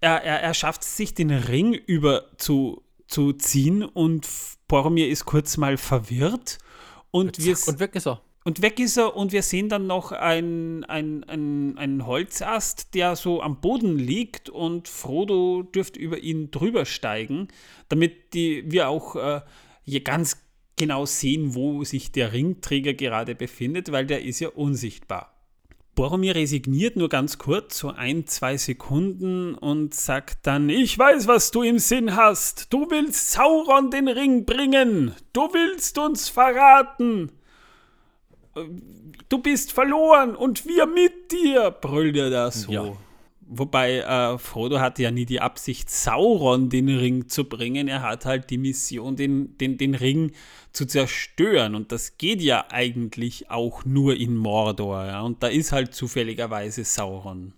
er, 0.00 0.22
er, 0.22 0.42
er 0.42 0.54
schafft 0.54 0.82
es 0.82 0.96
sich, 0.96 1.14
den 1.14 1.30
Ring 1.30 1.72
über 1.72 2.36
zu, 2.36 2.82
zu 3.06 3.32
ziehen 3.32 3.82
und 3.82 4.28
Boromir 4.66 5.08
ist 5.08 5.24
kurz 5.24 5.56
mal 5.56 5.78
verwirrt 5.78 6.58
und 7.10 7.42
wir, 7.42 7.56
und 7.66 7.80
weg 7.80 7.94
ist 7.94 8.06
er. 8.06 8.20
Und 8.48 8.62
weg 8.62 8.80
ist 8.80 8.96
er 8.96 9.14
und 9.14 9.32
wir 9.32 9.42
sehen 9.42 9.68
dann 9.68 9.86
noch 9.86 10.10
ein, 10.10 10.82
ein, 10.84 11.22
ein, 11.24 11.76
einen 11.76 12.06
Holzast, 12.06 12.94
der 12.94 13.14
so 13.14 13.42
am 13.42 13.60
Boden 13.60 13.98
liegt 13.98 14.48
und 14.48 14.88
Frodo 14.88 15.64
dürfte 15.64 16.00
über 16.00 16.16
ihn 16.20 16.50
drüber 16.50 16.86
steigen, 16.86 17.48
damit 17.90 18.32
die, 18.32 18.64
wir 18.66 18.88
auch 18.88 19.16
äh, 19.16 19.42
hier 19.84 20.02
ganz 20.02 20.38
genau 20.76 21.04
sehen, 21.04 21.54
wo 21.54 21.84
sich 21.84 22.10
der 22.10 22.32
Ringträger 22.32 22.94
gerade 22.94 23.34
befindet, 23.34 23.92
weil 23.92 24.06
der 24.06 24.24
ist 24.24 24.40
ja 24.40 24.48
unsichtbar. 24.48 25.34
Boromir 25.94 26.34
resigniert 26.34 26.96
nur 26.96 27.10
ganz 27.10 27.36
kurz, 27.36 27.76
so 27.76 27.90
ein, 27.90 28.26
zwei 28.26 28.56
Sekunden 28.56 29.56
und 29.56 29.94
sagt 29.94 30.46
dann, 30.46 30.70
ich 30.70 30.98
weiß, 30.98 31.26
was 31.26 31.50
du 31.50 31.60
im 31.60 31.78
Sinn 31.78 32.16
hast. 32.16 32.72
Du 32.72 32.90
willst 32.90 33.32
Sauron 33.32 33.90
den 33.90 34.08
Ring 34.08 34.46
bringen. 34.46 35.14
Du 35.34 35.52
willst 35.52 35.98
uns 35.98 36.30
verraten. 36.30 37.30
Du 39.28 39.38
bist 39.38 39.72
verloren 39.72 40.34
und 40.34 40.66
wir 40.66 40.86
mit 40.86 41.32
dir, 41.32 41.70
brüllt 41.70 42.16
er 42.16 42.30
da 42.30 42.50
so. 42.50 42.72
Ja. 42.72 42.96
Wobei 43.50 44.00
äh, 44.00 44.36
Frodo 44.36 44.78
hatte 44.78 45.02
ja 45.02 45.10
nie 45.10 45.24
die 45.24 45.40
Absicht, 45.40 45.88
Sauron 45.88 46.68
den 46.68 46.88
Ring 46.88 47.28
zu 47.28 47.44
bringen. 47.44 47.88
Er 47.88 48.02
hat 48.02 48.26
halt 48.26 48.50
die 48.50 48.58
Mission, 48.58 49.16
den, 49.16 49.56
den, 49.56 49.78
den 49.78 49.94
Ring 49.94 50.32
zu 50.72 50.84
zerstören. 50.84 51.74
Und 51.74 51.90
das 51.90 52.18
geht 52.18 52.42
ja 52.42 52.66
eigentlich 52.70 53.50
auch 53.50 53.86
nur 53.86 54.16
in 54.16 54.36
Mordor. 54.36 55.06
Ja? 55.06 55.22
Und 55.22 55.42
da 55.42 55.46
ist 55.46 55.72
halt 55.72 55.94
zufälligerweise 55.94 56.84
Sauron. 56.84 57.54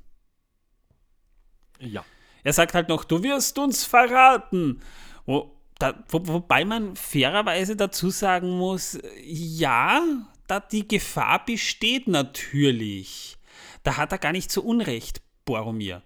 Ja. 1.80 2.04
Er 2.44 2.52
sagt 2.52 2.74
halt 2.74 2.88
noch, 2.88 3.02
du 3.02 3.24
wirst 3.24 3.58
uns 3.58 3.84
verraten. 3.84 4.80
Wo, 5.26 5.50
da, 5.80 6.04
wo, 6.08 6.20
wobei 6.24 6.64
man 6.64 6.94
fairerweise 6.94 7.74
dazu 7.74 8.10
sagen 8.10 8.50
muss, 8.58 8.96
ja, 9.24 10.02
da 10.50 10.60
die 10.60 10.86
Gefahr 10.86 11.44
besteht 11.44 12.08
natürlich. 12.08 13.36
Da 13.82 13.96
hat 13.96 14.12
er 14.12 14.18
gar 14.18 14.32
nicht 14.32 14.50
so 14.50 14.62
Unrecht, 14.62 15.22
Boromir. 15.44 16.02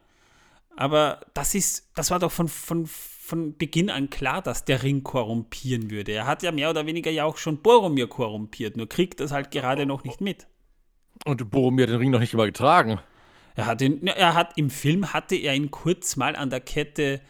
Aber 0.76 1.20
das 1.34 1.54
ist, 1.54 1.90
das 1.94 2.10
war 2.10 2.18
doch 2.18 2.32
von, 2.32 2.48
von, 2.48 2.86
von 2.86 3.56
Beginn 3.56 3.90
an 3.90 4.10
klar, 4.10 4.42
dass 4.42 4.64
der 4.64 4.82
Ring 4.82 5.02
korrumpieren 5.02 5.90
würde. 5.90 6.12
Er 6.12 6.26
hat 6.26 6.42
ja 6.42 6.52
mehr 6.52 6.70
oder 6.70 6.86
weniger 6.86 7.10
ja 7.10 7.24
auch 7.24 7.38
schon 7.38 7.62
Boromir 7.62 8.08
korrumpiert, 8.08 8.76
nur 8.76 8.88
kriegt 8.88 9.20
das 9.20 9.32
halt 9.32 9.50
gerade 9.50 9.86
noch 9.86 10.04
nicht 10.04 10.20
mit. 10.20 10.46
Und 11.24 11.50
Boromir 11.50 11.84
hat 11.84 11.90
den 11.90 11.98
Ring 11.98 12.10
noch 12.10 12.20
nicht 12.20 12.34
immer 12.34 12.46
getragen. 12.46 13.00
Er 13.54 13.66
hat, 13.66 13.80
ihn, 13.82 14.04
er 14.06 14.34
hat 14.34 14.58
im 14.58 14.68
Film 14.68 15.12
hatte 15.12 15.36
er 15.36 15.54
ihn 15.54 15.70
kurz 15.70 16.16
mal 16.16 16.34
an 16.34 16.50
der 16.50 16.60
Kette 16.60 17.20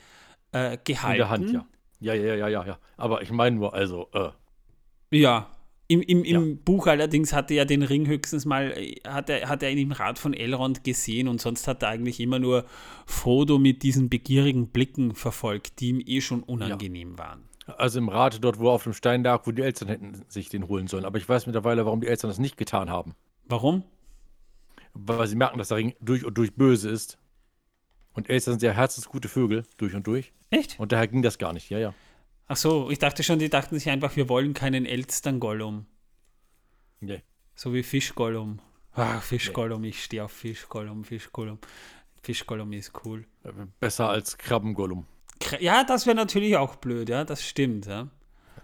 äh, 0.52 0.78
gehalten. 0.82 1.12
In 1.12 1.18
der 1.18 1.28
Hand, 1.28 1.52
ja. 1.52 1.66
Ja, 2.00 2.14
ja, 2.14 2.34
ja, 2.34 2.48
ja, 2.48 2.66
ja. 2.66 2.78
Aber 2.96 3.22
ich 3.22 3.30
meine 3.30 3.56
nur, 3.56 3.74
also, 3.74 4.08
äh, 4.12 4.30
Ja. 5.10 5.50
Im, 5.86 6.00
im, 6.00 6.24
im 6.24 6.56
Buch 6.58 6.86
allerdings 6.86 7.34
hatte 7.34 7.54
er 7.54 7.66
den 7.66 7.82
Ring 7.82 8.06
höchstens 8.06 8.46
mal, 8.46 8.72
äh, 8.72 8.94
hat 9.06 9.28
er, 9.28 9.48
hat 9.48 9.62
er 9.62 9.70
ihn 9.70 9.78
im 9.78 9.92
Rat 9.92 10.18
von 10.18 10.32
Elrond 10.32 10.82
gesehen 10.82 11.28
und 11.28 11.40
sonst 11.42 11.68
hat 11.68 11.82
er 11.82 11.90
eigentlich 11.90 12.20
immer 12.20 12.38
nur 12.38 12.64
Frodo 13.04 13.58
mit 13.58 13.82
diesen 13.82 14.08
begierigen 14.08 14.68
Blicken 14.68 15.14
verfolgt, 15.14 15.80
die 15.80 15.90
ihm 15.90 16.02
eh 16.04 16.22
schon 16.22 16.42
unangenehm 16.42 17.18
waren. 17.18 17.44
also 17.66 17.98
im 17.98 18.08
Rat 18.08 18.42
dort, 18.42 18.58
wo 18.58 18.68
er 18.68 18.72
auf 18.72 18.84
dem 18.84 18.94
Stein 18.94 19.22
lag, 19.24 19.46
wo 19.46 19.52
die 19.52 19.62
Eltern 19.62 19.88
hätten 19.88 20.24
sich 20.28 20.48
den 20.48 20.68
holen 20.68 20.86
sollen. 20.86 21.04
Aber 21.04 21.18
ich 21.18 21.28
weiß 21.28 21.46
mittlerweile, 21.46 21.84
warum 21.84 22.00
die 22.00 22.06
Eltern 22.06 22.30
das 22.30 22.38
nicht 22.38 22.56
getan 22.56 22.88
haben. 22.88 23.14
Warum? 23.46 23.84
Weil 24.94 25.26
sie 25.26 25.36
merken, 25.36 25.58
dass 25.58 25.68
der 25.68 25.76
Ring 25.78 25.94
durch 26.00 26.24
und 26.24 26.38
durch 26.38 26.54
böse 26.54 26.88
ist. 26.88 27.18
Und 28.14 28.30
Eltern 28.30 28.52
sind 28.52 28.62
ja 28.62 28.72
herzensgute 28.72 29.28
Vögel, 29.28 29.64
durch 29.76 29.94
und 29.94 30.06
durch. 30.06 30.32
Echt? 30.50 30.78
Und 30.78 30.92
daher 30.92 31.08
ging 31.08 31.20
das 31.20 31.36
gar 31.36 31.52
nicht, 31.52 31.68
ja, 31.68 31.78
ja. 31.78 31.94
Ach 32.46 32.56
so, 32.56 32.90
ich 32.90 32.98
dachte 32.98 33.22
schon, 33.22 33.38
die 33.38 33.48
dachten 33.48 33.78
sich 33.78 33.88
einfach, 33.90 34.16
wir 34.16 34.28
wollen 34.28 34.52
keinen 34.54 34.84
Elstern-Gollum. 34.86 35.86
Nee. 37.00 37.22
So 37.54 37.72
wie 37.72 37.82
Fischgollum. 37.82 38.60
Ach, 38.92 39.22
Fischgollum, 39.22 39.82
ich 39.84 40.02
stehe 40.04 40.24
auf 40.24 40.32
Fischgollum, 40.32 41.04
Fischgollum. 41.04 41.58
Fischgollum 42.22 42.72
ist 42.72 42.92
cool. 43.04 43.26
Besser 43.80 44.08
als 44.08 44.38
Krabbengolum. 44.38 45.06
Kr- 45.40 45.60
Ja, 45.60 45.84
das 45.84 46.06
wäre 46.06 46.16
natürlich 46.16 46.56
auch 46.56 46.76
blöd, 46.76 47.08
ja, 47.08 47.24
das 47.24 47.44
stimmt, 47.46 47.86
ja. 47.86 48.08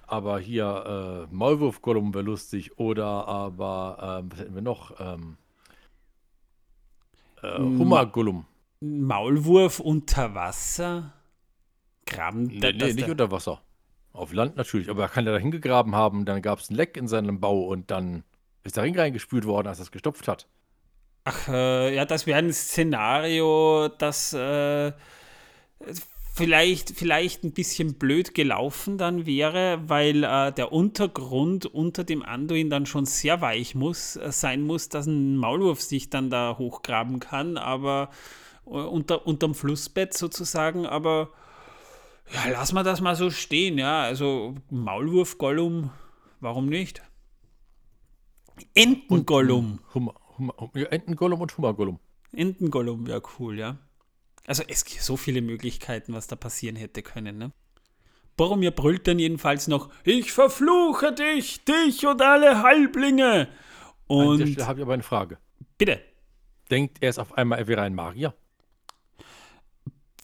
aber 0.07 0.39
hier 0.41 1.27
äh, 1.31 1.35
Maulwurf 1.35 1.83
Gollum 1.83 2.15
wäre 2.15 2.25
lustig. 2.25 2.79
Oder 2.79 3.27
aber, 3.29 4.21
ähm, 4.21 4.31
was 4.33 4.39
hätten 4.41 4.55
wir 4.55 4.63
noch? 4.63 4.99
Ähm, 5.01 5.37
äh, 7.43 7.59
Hummer 7.59 8.07
Gollum. 8.07 8.47
Maulwurf 8.81 9.81
unter 9.81 10.35
Wasser? 10.35 11.13
Graben? 12.07 12.45
Nee, 12.45 12.73
nee, 12.73 12.93
nicht 12.93 13.09
unter 13.09 13.31
Wasser. 13.31 13.61
Auf 14.13 14.33
Land 14.33 14.57
natürlich, 14.57 14.91
aber 14.91 15.03
er 15.03 15.09
kann 15.09 15.25
ja 15.25 15.33
da 15.33 15.39
hingegraben 15.39 15.95
haben, 15.95 16.25
dann 16.25 16.43
gab 16.43 16.59
es 16.59 16.71
ein 16.71 16.75
Leck 16.75 16.97
in 16.97 17.07
seinem 17.07 17.41
Bau 17.41 17.63
und 17.63 17.91
dann 17.91 18.25
ist 18.65 18.77
der 18.77 18.85
Ring 18.85 18.99
reingespült 18.99 19.45
worden, 19.45 19.69
als 19.69 19.79
er 19.79 19.85
es 19.85 19.93
gestopft 19.93 20.29
hat. 20.29 20.49
Ach, 21.25 21.49
äh, 21.49 21.95
ja, 21.95 22.05
das 22.05 22.27
wäre 22.27 22.39
ein 22.39 22.53
Szenario, 22.53 23.89
das 23.99 24.33
äh, 24.33 24.93
vielleicht, 26.35 26.91
vielleicht 26.91 27.45
ein 27.45 27.53
bisschen 27.53 27.99
blöd 27.99 28.35
gelaufen 28.35 28.99
dann 28.99 29.27
wäre, 29.27 29.83
weil 29.87 30.25
äh, 30.25 30.53
der 30.53 30.73
Untergrund 30.73 31.67
unter 31.67 32.05
dem 32.05 32.23
Anduin 32.23 32.71
dann 32.71 32.87
schon 32.87 33.05
sehr 33.05 33.41
weich 33.41 33.75
muss, 33.75 34.17
äh, 34.17 34.33
sein 34.33 34.63
muss, 34.63 34.89
dass 34.89 35.07
ein 35.07 35.37
Maulwurf 35.37 35.83
sich 35.83 36.11
dann 36.11 36.31
da 36.31 36.57
hochgraben 36.59 37.21
kann, 37.21 37.59
aber 37.59 38.11
äh, 38.67 38.71
unter, 38.71 39.27
unterm 39.27 39.55
Flussbett 39.55 40.15
sozusagen, 40.15 40.87
aber 40.87 41.31
ja, 42.33 42.49
lass 42.51 42.73
mal 42.73 42.83
das 42.83 43.01
mal 43.01 43.17
so 43.17 43.31
stehen, 43.31 43.79
ja, 43.79 44.03
also 44.03 44.55
Maulwurf, 44.71 45.39
Gollum, 45.39 45.91
warum 46.41 46.67
nicht? 46.67 47.03
Entengollum. 48.75 49.81
Ja, 50.75 50.87
Entengollum 50.87 51.41
und 51.41 51.57
Hummergollum. 51.57 51.99
Entengollum 52.33 53.07
wäre 53.07 53.23
cool, 53.39 53.59
ja. 53.59 53.79
Also 54.47 54.63
es 54.69 54.85
gibt 54.85 55.03
so 55.03 55.17
viele 55.17 55.43
Möglichkeiten, 55.43 56.13
was 56.15 56.27
da 56.27 56.37
passieren 56.37 56.77
hätte 56.77 57.03
können, 57.03 57.39
ne? 57.39 57.53
Boromir 58.37 58.71
brüllt 58.71 59.07
dann 59.07 59.19
jedenfalls 59.19 59.69
noch, 59.69 59.91
ich 60.05 60.33
verfluche 60.33 61.13
dich, 61.13 61.65
dich 61.65 62.07
und 62.07 62.23
alle 62.23 62.63
Halblinge. 62.63 63.49
An 64.09 64.39
der 64.39 64.47
Und 64.47 64.49
Stelle 64.49 64.67
habe 64.67 64.79
ich 64.81 64.85
aber 64.85 64.95
eine 64.95 65.03
Frage. 65.03 65.39
bitte, 65.77 66.01
Denkt 66.71 66.99
er 67.01 67.11
es 67.11 67.19
auf 67.19 67.37
einmal, 67.37 67.59
er 67.59 67.67
wäre 67.67 67.83
ein 67.83 67.95
Magier? 67.95 68.35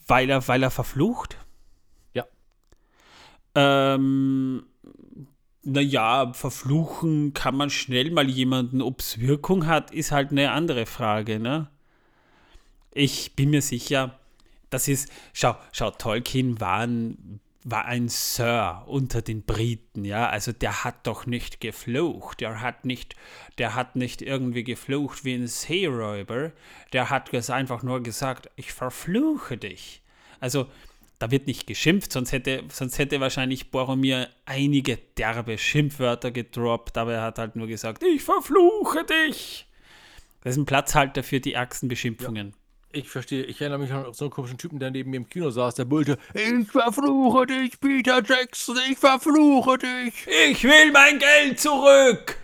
weil 0.08 0.30
er, 0.30 0.46
weil 0.46 0.62
er 0.62 0.70
verflucht? 0.70 1.36
Ähm, 3.56 4.66
naja, 5.62 6.32
verfluchen 6.34 7.34
kann 7.34 7.56
man 7.56 7.70
schnell 7.70 8.10
mal 8.10 8.28
jemanden, 8.28 8.82
ob 8.82 9.00
es 9.00 9.18
Wirkung 9.18 9.66
hat, 9.66 9.90
ist 9.90 10.12
halt 10.12 10.30
eine 10.30 10.52
andere 10.52 10.86
Frage, 10.86 11.40
ne? 11.40 11.68
Ich 12.92 13.34
bin 13.34 13.50
mir 13.50 13.62
sicher, 13.62 14.18
das 14.70 14.88
ist, 14.88 15.10
schau, 15.32 15.56
schau, 15.72 15.90
Tolkien 15.90 16.60
war 16.60 16.86
ein, 16.86 17.40
war 17.64 17.86
ein 17.86 18.08
Sir 18.08 18.84
unter 18.86 19.22
den 19.22 19.42
Briten, 19.42 20.04
ja, 20.04 20.28
also 20.28 20.52
der 20.52 20.84
hat 20.84 21.06
doch 21.06 21.26
nicht 21.26 21.60
geflucht, 21.60 22.40
der 22.40 22.60
hat 22.60 22.84
nicht, 22.84 23.16
der 23.58 23.75
hat 23.75 23.96
nicht 23.96 24.22
irgendwie 24.22 24.64
geflucht 24.64 25.25
wie 25.25 25.34
ein 25.34 25.46
Seeräuber, 25.46 26.52
der 26.92 27.10
hat 27.10 27.32
es 27.34 27.50
einfach 27.50 27.82
nur 27.82 28.02
gesagt, 28.02 28.50
ich 28.56 28.72
verfluche 28.72 29.56
dich. 29.56 30.02
Also, 30.38 30.66
da 31.18 31.30
wird 31.30 31.46
nicht 31.46 31.66
geschimpft, 31.66 32.12
sonst 32.12 32.32
hätte, 32.32 32.64
sonst 32.70 32.99
hätte 32.99 33.20
wahrscheinlich 33.20 33.70
Boromir 33.70 34.28
einige 34.44 34.96
derbe 34.96 35.56
Schimpfwörter 35.58 36.30
gedroppt, 36.30 36.99
aber 36.99 37.14
er 37.14 37.23
hat 37.23 37.38
halt 37.38 37.56
nur 37.56 37.66
gesagt, 37.66 38.02
ich 38.02 38.23
verfluche 38.23 39.04
dich. 39.04 39.66
Das 40.42 40.52
ist 40.52 40.58
ein 40.58 40.66
Platzhalter 40.66 41.23
für 41.23 41.40
die 41.40 41.54
ärgsten 41.54 41.88
Beschimpfungen. 41.88 42.54
Ich 42.92 43.08
verstehe, 43.08 43.44
ich 43.44 43.61
erinnere 43.61 43.80
mich 43.80 43.92
an 43.92 44.12
so 44.12 44.26
einen 44.26 44.30
komischen 44.30 44.58
Typen, 44.58 44.78
der 44.78 44.90
neben 44.90 45.11
mir 45.11 45.16
im 45.16 45.28
Kino 45.28 45.50
saß, 45.50 45.75
der 45.75 45.85
brüllte, 45.85 46.18
ich 46.35 46.68
verfluche 46.68 47.46
dich, 47.46 47.80
Peter 47.80 48.23
Jackson, 48.23 48.78
ich 48.90 48.96
verfluche 48.96 49.78
dich. 49.78 50.14
Ich 50.50 50.62
will 50.64 50.92
mein 50.92 51.18
Geld 51.18 51.58
zurück! 51.58 52.38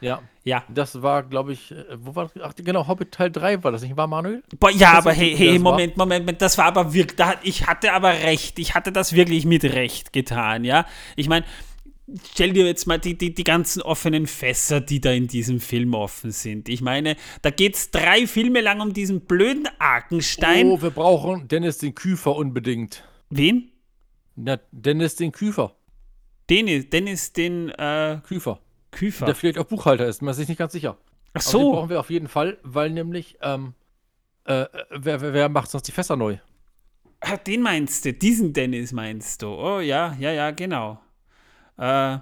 Ja, 0.00 0.22
Ja. 0.44 0.64
das 0.68 1.02
war, 1.02 1.22
glaube 1.22 1.52
ich, 1.52 1.72
äh, 1.72 1.84
wo 1.96 2.14
war 2.14 2.28
das? 2.28 2.42
Ach, 2.42 2.54
genau, 2.56 2.86
Hobbit 2.86 3.12
Teil 3.12 3.30
3 3.30 3.62
war 3.64 3.72
das 3.72 3.82
nicht 3.82 3.96
wahr, 3.96 4.06
Manuel? 4.06 4.42
Boah, 4.58 4.70
ja, 4.70 4.92
aber 4.92 5.12
hey, 5.12 5.34
hey, 5.36 5.54
das 5.54 5.64
war. 5.64 5.72
Moment, 5.72 5.96
Moment, 5.96 6.24
Moment, 6.24 6.42
das 6.42 6.56
war 6.58 6.66
aber 6.66 6.94
wirklich, 6.94 7.16
da, 7.16 7.34
ich 7.42 7.66
hatte 7.66 7.92
aber 7.92 8.10
recht, 8.10 8.58
ich 8.58 8.74
hatte 8.74 8.92
das 8.92 9.12
wirklich 9.12 9.44
mit 9.44 9.64
Recht 9.64 10.12
getan, 10.12 10.64
ja. 10.64 10.86
Ich 11.16 11.28
meine, 11.28 11.44
stell 12.32 12.52
dir 12.52 12.64
jetzt 12.66 12.86
mal 12.86 12.98
die, 12.98 13.18
die, 13.18 13.34
die 13.34 13.44
ganzen 13.44 13.82
offenen 13.82 14.26
Fässer, 14.26 14.80
die 14.80 15.00
da 15.00 15.10
in 15.12 15.26
diesem 15.28 15.60
Film 15.60 15.94
offen 15.94 16.30
sind. 16.30 16.68
Ich 16.68 16.80
meine, 16.80 17.16
da 17.42 17.50
geht 17.50 17.74
es 17.74 17.90
drei 17.90 18.26
Filme 18.26 18.60
lang 18.60 18.80
um 18.80 18.92
diesen 18.94 19.22
blöden 19.22 19.68
Arkenstein. 19.78 20.68
Oh, 20.70 20.80
wir 20.80 20.90
brauchen 20.90 21.48
Dennis 21.48 21.78
den 21.78 21.94
Küfer 21.94 22.34
unbedingt. 22.36 23.04
Wen? 23.30 23.70
Na, 24.36 24.58
Dennis 24.72 25.16
den 25.16 25.32
Küfer. 25.32 25.74
Dennis, 26.48 26.88
Dennis 26.88 27.32
den 27.32 27.68
äh, 27.70 28.20
Küfer. 28.26 28.60
Küfer. 28.98 29.26
Der 29.26 29.34
vielleicht 29.34 29.58
auch 29.58 29.64
Buchhalter 29.64 30.06
ist, 30.06 30.22
man 30.22 30.32
ist 30.32 30.38
sich 30.38 30.48
nicht 30.48 30.58
ganz 30.58 30.72
sicher. 30.72 30.96
Ach 31.32 31.40
Aber 31.40 31.44
den 31.44 31.50
so. 31.50 31.72
brauchen 31.72 31.90
wir 31.90 32.00
auf 32.00 32.10
jeden 32.10 32.28
Fall, 32.28 32.58
weil 32.62 32.90
nämlich, 32.90 33.38
ähm, 33.42 33.74
äh, 34.44 34.66
wer, 34.90 35.20
wer, 35.20 35.32
wer 35.32 35.48
macht 35.48 35.70
sonst 35.70 35.84
die 35.84 35.92
Fässer 35.92 36.16
neu? 36.16 36.38
Ah, 37.20 37.36
Den 37.36 37.62
meinst 37.62 38.04
du, 38.04 38.12
diesen 38.12 38.52
Dennis 38.52 38.92
meinst 38.92 39.42
du. 39.42 39.48
Oh 39.48 39.80
ja, 39.80 40.16
ja, 40.18 40.32
ja, 40.32 40.50
genau. 40.50 41.00
Äh, 41.76 42.18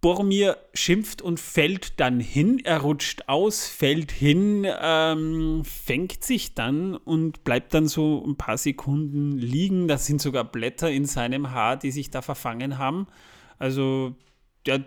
Boromir 0.00 0.58
schimpft 0.74 1.22
und 1.22 1.40
fällt 1.40 1.98
dann 1.98 2.20
hin. 2.20 2.60
Er 2.62 2.80
rutscht 2.82 3.22
aus, 3.26 3.66
fällt 3.66 4.12
hin, 4.12 4.66
ähm, 4.80 5.62
fängt 5.64 6.22
sich 6.24 6.54
dann 6.54 6.94
und 6.94 7.42
bleibt 7.44 7.72
dann 7.72 7.88
so 7.88 8.22
ein 8.26 8.36
paar 8.36 8.58
Sekunden 8.58 9.38
liegen. 9.38 9.88
Da 9.88 9.96
sind 9.96 10.20
sogar 10.20 10.44
Blätter 10.44 10.90
in 10.90 11.06
seinem 11.06 11.52
Haar, 11.52 11.78
die 11.78 11.90
sich 11.90 12.10
da 12.10 12.20
verfangen 12.20 12.76
haben. 12.76 13.06
Also 13.58 14.14
der 14.66 14.84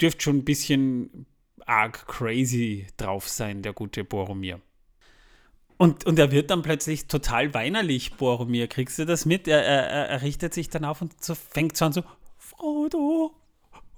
dürfte 0.00 0.22
schon 0.22 0.38
ein 0.38 0.44
bisschen 0.44 1.26
arg 1.66 2.06
crazy 2.06 2.86
drauf 2.96 3.28
sein, 3.28 3.62
der 3.62 3.72
gute 3.72 4.04
Boromir. 4.04 4.60
Und, 5.76 6.04
und 6.04 6.18
er 6.18 6.30
wird 6.30 6.50
dann 6.50 6.62
plötzlich 6.62 7.06
total 7.06 7.54
weinerlich, 7.54 8.14
Boromir. 8.14 8.68
Kriegst 8.68 8.98
du 8.98 9.06
das 9.06 9.24
mit? 9.24 9.48
Er, 9.48 9.64
er, 9.64 9.86
er- 10.08 10.22
richtet 10.22 10.52
sich 10.52 10.68
dann 10.68 10.84
auf 10.84 11.00
und 11.00 11.22
so, 11.22 11.34
fängt 11.34 11.76
so 11.76 11.86
an 11.86 11.92
so, 11.92 12.02
Frodo, 12.36 13.32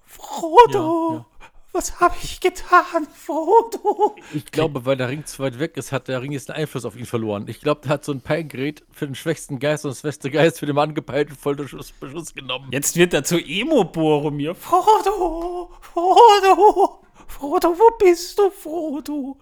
Frodo. 0.04 1.26
Was 1.72 2.00
habe 2.00 2.14
ich 2.22 2.40
getan, 2.40 3.06
Frodo? 3.14 4.14
Ich 4.34 4.46
glaube, 4.46 4.84
weil 4.84 4.96
der 4.96 5.08
Ring 5.08 5.24
zu 5.24 5.42
weit 5.42 5.58
weg 5.58 5.76
ist, 5.76 5.90
hat 5.90 6.08
der 6.08 6.20
Ring 6.20 6.32
jetzt 6.32 6.50
einen 6.50 6.60
Einfluss 6.60 6.84
auf 6.84 6.96
ihn 6.96 7.06
verloren. 7.06 7.46
Ich 7.48 7.60
glaube, 7.60 7.80
der 7.82 7.90
hat 7.90 8.04
so 8.04 8.12
ein 8.12 8.20
Peilgerät 8.20 8.84
für 8.90 9.06
den 9.06 9.14
schwächsten 9.14 9.58
Geist 9.58 9.84
und 9.84 9.92
das 9.92 10.00
schwächste 10.00 10.30
Geist 10.30 10.58
für 10.58 10.66
den 10.66 10.78
angepeilten 10.78 11.34
Vollbeschuss 11.34 11.92
Beschuss 11.92 12.34
genommen. 12.34 12.68
Jetzt 12.70 12.96
wird 12.96 13.14
er 13.14 13.24
zu 13.24 13.38
Emo-Boromir. 13.38 14.54
Frodo, 14.54 15.70
Frodo, 15.80 17.00
Frodo, 17.26 17.68
wo 17.78 17.96
bist 17.98 18.38
du, 18.38 18.50
Frodo? 18.50 19.38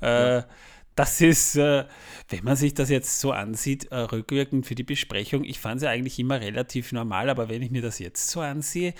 Äh, 0.00 0.42
das 1.00 1.18
ist, 1.22 1.56
äh, 1.56 1.86
wenn 2.28 2.44
man 2.44 2.56
sich 2.56 2.74
das 2.74 2.90
jetzt 2.90 3.20
so 3.20 3.32
ansieht, 3.32 3.86
äh, 3.86 3.96
rückwirkend 3.96 4.66
für 4.66 4.74
die 4.74 4.82
Besprechung, 4.82 5.44
ich 5.44 5.58
fand 5.58 5.80
sie 5.80 5.88
eigentlich 5.88 6.18
immer 6.18 6.42
relativ 6.42 6.92
normal, 6.92 7.30
aber 7.30 7.48
wenn 7.48 7.62
ich 7.62 7.70
mir 7.70 7.80
das 7.80 7.98
jetzt 7.98 8.28
so 8.28 8.40
ansehe, 8.40 8.92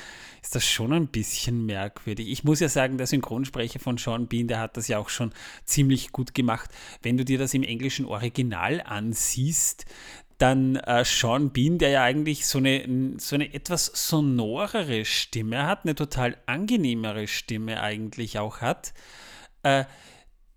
ist 0.42 0.54
das 0.54 0.64
schon 0.66 0.95
ein 0.95 1.09
bisschen 1.09 1.66
merkwürdig. 1.66 2.30
Ich 2.30 2.42
muss 2.42 2.61
ja 2.61 2.71
sagen, 2.71 2.97
der 2.97 3.07
Synchronsprecher 3.07 3.80
von 3.80 3.99
Sean 3.99 4.28
Bean, 4.28 4.49
der 4.49 4.61
hat 4.61 4.78
das 4.78 4.88
ja 4.88 4.97
auch 4.97 5.11
schon 5.11 5.33
ziemlich 5.66 6.11
gut 6.11 6.35
gemacht. 6.35 6.71
Wenn 7.02 7.19
du 7.19 7.25
dir 7.26 7.37
das 7.37 7.52
im 7.52 7.64
englischen 7.64 8.07
Original 8.07 8.80
ansiehst, 8.80 9.85
dann 10.38 10.76
äh, 10.76 11.04
Sean 11.04 11.50
Bean, 11.50 11.76
der 11.76 11.90
ja 11.90 12.02
eigentlich 12.02 12.47
so 12.47 12.57
eine, 12.57 13.14
so 13.19 13.35
eine 13.35 13.52
etwas 13.52 13.92
sonorere 14.09 15.04
Stimme 15.04 15.66
hat, 15.66 15.85
eine 15.85 15.95
total 15.95 16.38
angenehmere 16.47 17.26
Stimme 17.26 17.83
eigentlich 17.83 18.38
auch 18.38 18.62
hat, 18.62 18.95
äh, 19.64 19.85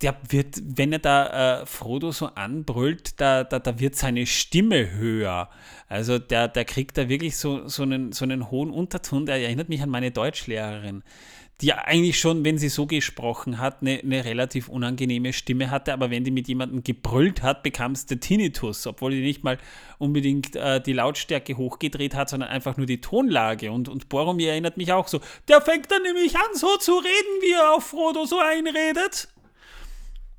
der 0.03 0.17
wird, 0.29 0.62
wenn 0.63 0.91
er 0.91 1.00
da 1.00 1.62
äh, 1.62 1.65
Frodo 1.65 2.12
so 2.12 2.27
anbrüllt, 2.27 3.19
da, 3.19 3.43
da, 3.43 3.60
da 3.60 3.79
wird 3.79 3.95
seine 3.95 4.25
Stimme 4.25 4.91
höher. 4.91 5.50
Also 5.88 6.19
der, 6.19 6.48
der 6.48 6.65
kriegt 6.65 6.98
da 6.98 7.10
wirklich 7.10 7.38
so, 7.38 7.67
so, 7.67 7.83
einen, 7.83 8.12
so 8.12 8.25
einen 8.25 8.51
hohen 8.51 8.69
Unterton, 8.69 9.25
der 9.25 9.41
erinnert 9.41 9.69
mich 9.69 9.81
an 9.81 9.89
meine 9.89 10.12
Deutschlehrerin, 10.12 11.03
die 11.62 11.72
eigentlich 11.72 12.19
schon, 12.19 12.43
wenn 12.43 12.57
sie 12.57 12.67
so 12.67 12.86
gesprochen 12.86 13.60
hat, 13.60 13.81
eine, 13.81 14.00
eine 14.00 14.25
relativ 14.25 14.67
unangenehme 14.67 15.31
Stimme 15.31 15.72
hatte, 15.72 15.93
aber 15.93 16.12
wenn 16.12 16.25
die 16.25 16.31
mit 16.31 16.48
jemandem 16.48 16.83
gebrüllt 16.83 17.41
hat, 17.41 17.63
bekamst 17.63 18.12
du 18.12 18.19
Tinnitus, 18.19 18.86
obwohl 18.86 19.12
die 19.12 19.22
nicht 19.22 19.43
mal 19.43 19.57
unbedingt 20.00 20.55
äh, 20.55 20.81
die 20.81 20.93
Lautstärke 20.93 21.55
hochgedreht 21.55 22.15
hat, 22.15 22.29
sondern 22.29 22.50
einfach 22.50 22.75
nur 22.75 22.88
die 22.88 23.00
Tonlage. 23.00 23.72
Und, 23.72 23.88
und 23.88 24.10
Boromir 24.10 24.51
erinnert 24.51 24.75
mich 24.75 24.91
auch 24.91 25.07
so. 25.07 25.22
Der 25.48 25.62
fängt 25.62 25.89
dann 25.89 26.01
nämlich 26.03 26.36
an, 26.36 26.53
so 26.53 26.75
zu 26.77 26.93
reden, 26.93 27.41
wie 27.41 27.53
er 27.53 27.74
auf 27.74 27.86
Frodo 27.86 28.25
so 28.25 28.39
einredet. 28.39 29.29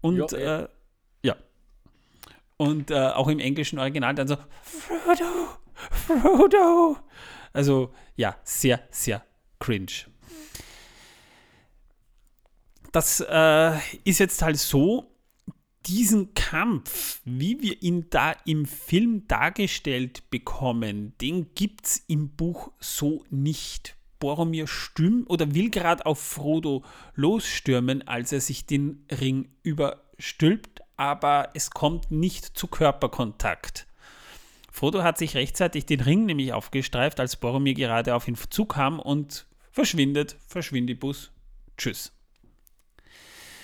Und 0.04 0.32
Ja, 0.32 0.38
ja, 0.38 0.60
äh, 0.60 0.68
ja. 1.22 1.36
Und 2.58 2.90
äh, 2.90 3.08
auch 3.08 3.28
im 3.28 3.38
englischen 3.40 3.78
Original 3.78 4.14
dann 4.14 4.28
so, 4.28 4.36
Frodo, 4.62 5.48
Frodo. 5.90 6.98
Also 7.54 7.90
ja, 8.14 8.36
sehr, 8.44 8.82
sehr 8.90 9.24
cringe. 9.58 10.04
Das 12.92 13.24
äh, 13.26 13.78
ist 14.04 14.18
jetzt 14.18 14.42
halt 14.42 14.58
so, 14.58 15.10
diesen 15.86 16.34
Kampf, 16.34 17.22
wie 17.24 17.62
wir 17.62 17.82
ihn 17.82 18.10
da 18.10 18.32
im 18.44 18.66
Film 18.66 19.26
dargestellt 19.26 20.28
bekommen, 20.28 21.14
den 21.22 21.54
gibt 21.54 21.86
es 21.86 22.04
im 22.08 22.28
Buch 22.28 22.72
so 22.78 23.24
nicht. 23.30 23.96
Boromir 24.18 24.66
stürmt 24.66 25.28
oder 25.28 25.54
will 25.54 25.70
gerade 25.70 26.06
auf 26.06 26.20
Frodo 26.20 26.84
losstürmen, 27.14 28.06
als 28.06 28.32
er 28.32 28.40
sich 28.40 28.66
den 28.66 29.06
Ring 29.10 29.48
überstülpt, 29.62 30.82
aber 30.96 31.50
es 31.54 31.70
kommt 31.70 32.10
nicht 32.10 32.44
zu 32.44 32.66
Körperkontakt. 32.66 33.86
Frodo 34.70 35.02
hat 35.02 35.18
sich 35.18 35.36
rechtzeitig 35.36 35.86
den 35.86 36.00
Ring 36.00 36.26
nämlich 36.26 36.52
aufgestreift, 36.52 37.20
als 37.20 37.36
Boromir 37.36 37.74
gerade 37.74 38.14
auf 38.14 38.26
ihn 38.26 38.36
zukam 38.36 38.98
und 38.98 39.46
verschwindet, 39.70 40.36
verschwindibus, 40.48 41.30
tschüss. 41.76 42.12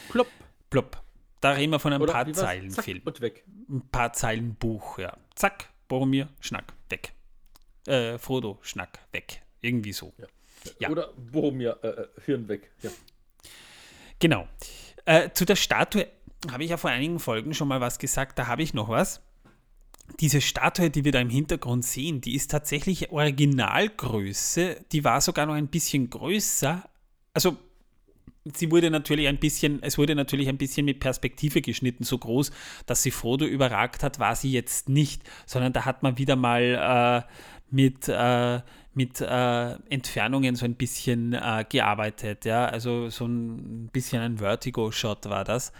Plopp. 0.08 0.28
Plopp. 0.70 1.02
Da 1.40 1.52
reden 1.52 1.72
wir 1.72 1.78
von 1.78 1.92
ein 1.92 2.02
Oder 2.02 2.12
paar 2.12 2.32
Zeilen 2.32 2.70
Zack, 2.70 2.84
Film. 2.84 3.02
Und 3.04 3.20
weg. 3.20 3.44
Ein 3.68 3.88
paar 3.90 4.12
Zeilen 4.12 4.54
Buch, 4.54 4.98
ja. 4.98 5.16
Zack, 5.34 5.70
Boromir, 5.88 6.28
Schnack, 6.40 6.74
weg. 6.90 7.12
Äh, 7.86 8.18
Frodo, 8.18 8.58
Schnack, 8.62 9.00
weg. 9.12 9.42
Irgendwie 9.62 9.92
so. 9.92 10.12
Ja. 10.18 10.26
Ja. 10.78 10.90
Oder 10.90 11.12
Boromir, 11.16 11.78
äh, 11.82 11.88
äh, 11.88 12.08
Hirn 12.24 12.48
weg. 12.48 12.70
Ja. 12.82 12.90
Genau. 14.18 14.48
Äh, 15.04 15.30
zu 15.32 15.44
der 15.44 15.56
Statue 15.56 16.06
habe 16.50 16.64
ich 16.64 16.70
ja 16.70 16.76
vor 16.76 16.90
einigen 16.90 17.18
Folgen 17.18 17.54
schon 17.54 17.68
mal 17.68 17.80
was 17.80 17.98
gesagt. 17.98 18.38
Da 18.38 18.46
habe 18.46 18.62
ich 18.62 18.74
noch 18.74 18.88
was. 18.88 19.22
Diese 20.18 20.40
Statue, 20.40 20.90
die 20.90 21.04
wir 21.04 21.12
da 21.12 21.20
im 21.20 21.30
Hintergrund 21.30 21.84
sehen, 21.84 22.20
die 22.20 22.34
ist 22.34 22.50
tatsächlich 22.50 23.10
Originalgröße. 23.12 24.84
Die 24.92 25.04
war 25.04 25.20
sogar 25.20 25.46
noch 25.46 25.54
ein 25.54 25.68
bisschen 25.68 26.10
größer. 26.10 26.88
Also 27.32 27.56
sie 28.44 28.70
wurde 28.70 28.90
natürlich 28.90 29.28
ein 29.28 29.38
bisschen, 29.38 29.82
es 29.82 29.98
wurde 29.98 30.14
natürlich 30.14 30.48
ein 30.48 30.58
bisschen 30.58 30.84
mit 30.84 31.00
Perspektive 31.00 31.60
geschnitten, 31.60 32.04
so 32.04 32.18
groß, 32.18 32.50
dass 32.86 33.02
sie 33.02 33.10
Frodo 33.10 33.44
überragt 33.44 34.02
hat, 34.02 34.18
war 34.18 34.34
sie 34.34 34.50
jetzt 34.50 34.88
nicht, 34.88 35.22
sondern 35.46 35.72
da 35.72 35.84
hat 35.84 36.02
man 36.02 36.18
wieder 36.18 36.36
mal 36.36 37.26
äh, 37.28 37.32
mit, 37.70 38.08
äh, 38.08 38.60
mit 39.00 39.22
äh, 39.22 39.70
Entfernungen 39.88 40.56
so 40.56 40.66
ein 40.66 40.74
bisschen 40.74 41.32
äh, 41.32 41.64
gearbeitet, 41.66 42.44
ja, 42.44 42.66
also 42.66 43.08
so 43.08 43.24
ein 43.24 43.88
bisschen 43.88 44.20
ein 44.20 44.36
Vertigo-Shot 44.36 45.30
war 45.30 45.42
das. 45.42 45.72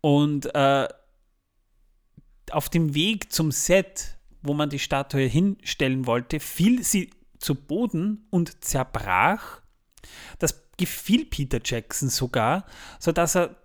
Und 0.00 0.54
äh, 0.54 0.86
auf 2.52 2.68
dem 2.68 2.94
Weg 2.94 3.32
zum 3.32 3.50
Set, 3.50 4.16
wo 4.42 4.54
man 4.54 4.70
die 4.70 4.78
Statue 4.78 5.22
hinstellen 5.22 6.06
wollte, 6.06 6.38
fiel 6.38 6.84
sie 6.84 7.10
zu 7.40 7.56
Boden 7.56 8.28
und 8.30 8.64
zerbrach. 8.64 9.60
Das 10.38 10.68
gefiel 10.76 11.24
Peter 11.24 11.58
Jackson 11.64 12.10
sogar, 12.10 12.64
sodass 13.00 13.34
er, 13.34 13.56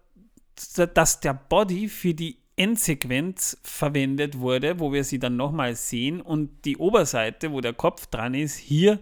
dass 0.96 1.20
der 1.20 1.36
Body 1.36 1.88
für 1.88 2.16
die 2.16 2.40
Endsequenz 2.58 3.58
verwendet 3.64 4.40
wurde, 4.40 4.80
wo 4.80 4.94
wir 4.94 5.04
sie 5.04 5.20
dann 5.20 5.36
nochmal 5.36 5.76
sehen 5.76 6.22
und 6.22 6.66
die 6.66 6.78
Oberseite, 6.78 7.52
wo 7.52 7.62
der 7.62 7.74
Kopf 7.74 8.08
dran 8.08 8.34
ist, 8.34 8.56
hier, 8.56 9.00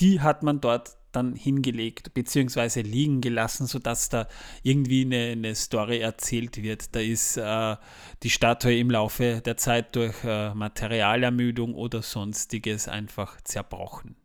die 0.00 0.20
hat 0.20 0.42
man 0.42 0.60
dort 0.60 0.96
dann 1.12 1.34
hingelegt 1.34 2.12
bzw. 2.14 2.82
liegen 2.82 3.20
gelassen, 3.20 3.66
sodass 3.66 4.08
da 4.08 4.28
irgendwie 4.62 5.02
eine, 5.02 5.32
eine 5.32 5.54
Story 5.54 6.00
erzählt 6.00 6.62
wird. 6.62 6.94
Da 6.94 7.00
ist 7.00 7.36
äh, 7.36 7.76
die 8.22 8.30
Statue 8.30 8.76
im 8.76 8.90
Laufe 8.90 9.40
der 9.44 9.56
Zeit 9.56 9.96
durch 9.96 10.22
äh, 10.24 10.54
Materialermüdung 10.54 11.74
oder 11.74 12.02
sonstiges 12.02 12.88
einfach 12.88 13.40
zerbrochen. 13.42 14.16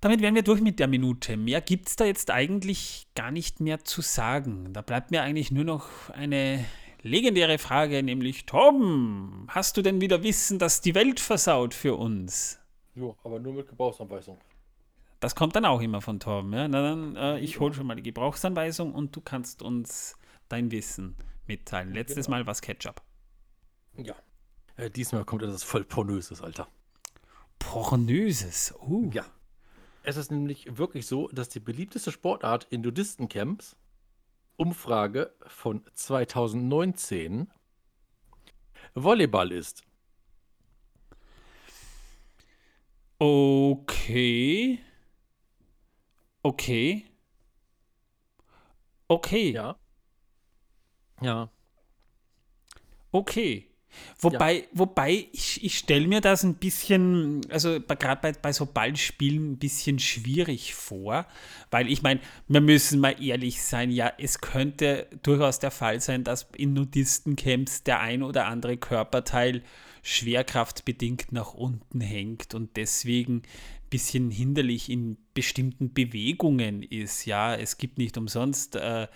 Damit 0.00 0.20
wären 0.20 0.34
wir 0.36 0.42
durch 0.42 0.60
mit 0.60 0.78
der 0.78 0.86
Minute. 0.86 1.36
Mehr 1.36 1.60
gibt 1.60 1.88
es 1.88 1.96
da 1.96 2.04
jetzt 2.04 2.30
eigentlich 2.30 3.08
gar 3.16 3.32
nicht 3.32 3.60
mehr 3.60 3.84
zu 3.84 4.00
sagen. 4.00 4.72
Da 4.72 4.80
bleibt 4.80 5.10
mir 5.10 5.22
eigentlich 5.22 5.50
nur 5.50 5.64
noch 5.64 6.10
eine 6.10 6.64
legendäre 7.02 7.58
Frage, 7.58 8.02
nämlich 8.02 8.46
Tom, 8.46 9.46
hast 9.48 9.76
du 9.76 9.82
denn 9.82 10.00
wieder 10.00 10.22
Wissen, 10.22 10.58
das 10.58 10.80
die 10.80 10.94
Welt 10.94 11.18
versaut 11.18 11.74
für 11.74 11.96
uns? 11.96 12.60
Jo, 12.94 13.16
aber 13.24 13.40
nur 13.40 13.54
mit 13.54 13.68
Gebrauchsanweisung. 13.68 14.38
Das 15.20 15.34
kommt 15.34 15.56
dann 15.56 15.64
auch 15.64 15.80
immer 15.80 16.00
von 16.00 16.20
Tom. 16.20 16.52
Ja? 16.52 16.68
Na 16.68 16.82
dann, 16.82 17.16
äh, 17.16 17.38
ich 17.40 17.58
hole 17.58 17.74
schon 17.74 17.86
mal 17.86 17.96
die 17.96 18.02
Gebrauchsanweisung 18.02 18.94
und 18.94 19.14
du 19.16 19.20
kannst 19.20 19.62
uns 19.62 20.16
dein 20.48 20.70
Wissen 20.70 21.16
mitteilen. 21.46 21.92
Letztes 21.92 22.26
genau. 22.26 22.38
Mal 22.38 22.46
war 22.46 22.52
es 22.52 22.60
Ketchup. 22.60 23.02
Ja. 23.96 24.14
Äh, 24.76 24.90
diesmal 24.90 25.24
kommt 25.24 25.42
etwas 25.42 25.64
voll 25.64 25.82
Pornöses, 25.82 26.40
Alter. 26.40 26.68
Pornöses? 27.58 28.72
Uh. 28.80 29.10
Ja. 29.12 29.24
Es 30.08 30.16
ist 30.16 30.30
nämlich 30.30 30.78
wirklich 30.78 31.06
so, 31.06 31.28
dass 31.28 31.50
die 31.50 31.60
beliebteste 31.60 32.10
Sportart 32.10 32.66
in 32.70 32.80
Nudistencamps, 32.80 33.76
Umfrage 34.56 35.34
von 35.46 35.84
2019, 35.92 37.52
Volleyball 38.94 39.52
ist. 39.52 39.82
Okay. 43.20 44.78
Okay. 46.42 47.04
Okay. 49.08 49.50
Ja. 49.50 49.78
Ja. 51.20 51.50
Okay. 53.12 53.68
Wobei, 54.20 54.54
ja. 54.54 54.64
wobei 54.72 55.28
ich, 55.32 55.64
ich 55.64 55.78
stelle 55.78 56.06
mir 56.06 56.20
das 56.20 56.42
ein 56.42 56.54
bisschen, 56.54 57.40
also 57.50 57.80
gerade 57.80 58.20
bei, 58.20 58.32
bei 58.32 58.52
so 58.52 58.66
Ballspielen 58.66 59.52
ein 59.52 59.58
bisschen 59.58 59.98
schwierig 59.98 60.74
vor, 60.74 61.26
weil 61.70 61.90
ich 61.90 62.02
meine, 62.02 62.20
wir 62.48 62.60
müssen 62.60 63.00
mal 63.00 63.22
ehrlich 63.22 63.62
sein, 63.62 63.90
ja, 63.90 64.12
es 64.18 64.40
könnte 64.40 65.06
durchaus 65.22 65.58
der 65.58 65.70
Fall 65.70 66.00
sein, 66.00 66.24
dass 66.24 66.46
in 66.56 66.74
Nudistencamps 66.74 67.84
der 67.84 68.00
ein 68.00 68.22
oder 68.22 68.46
andere 68.46 68.76
Körperteil 68.76 69.62
schwerkraftbedingt 70.02 71.32
nach 71.32 71.54
unten 71.54 72.00
hängt 72.00 72.54
und 72.54 72.76
deswegen 72.76 73.36
ein 73.36 73.42
bisschen 73.90 74.30
hinderlich 74.30 74.90
in 74.90 75.18
bestimmten 75.34 75.92
Bewegungen 75.92 76.82
ist. 76.82 77.26
Ja, 77.26 77.54
es 77.54 77.78
gibt 77.78 77.98
nicht 77.98 78.16
umsonst 78.16 78.76
äh, 78.76 79.06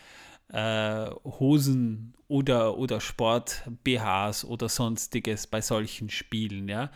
äh, 0.53 1.11
Hosen 1.25 2.15
oder, 2.29 2.79
oder 2.79 3.01
Sport-BHs 3.01 4.45
oder 4.45 4.69
sonstiges 4.69 5.47
bei 5.47 5.61
solchen 5.61 6.09
Spielen, 6.11 6.69
ja. 6.69 6.91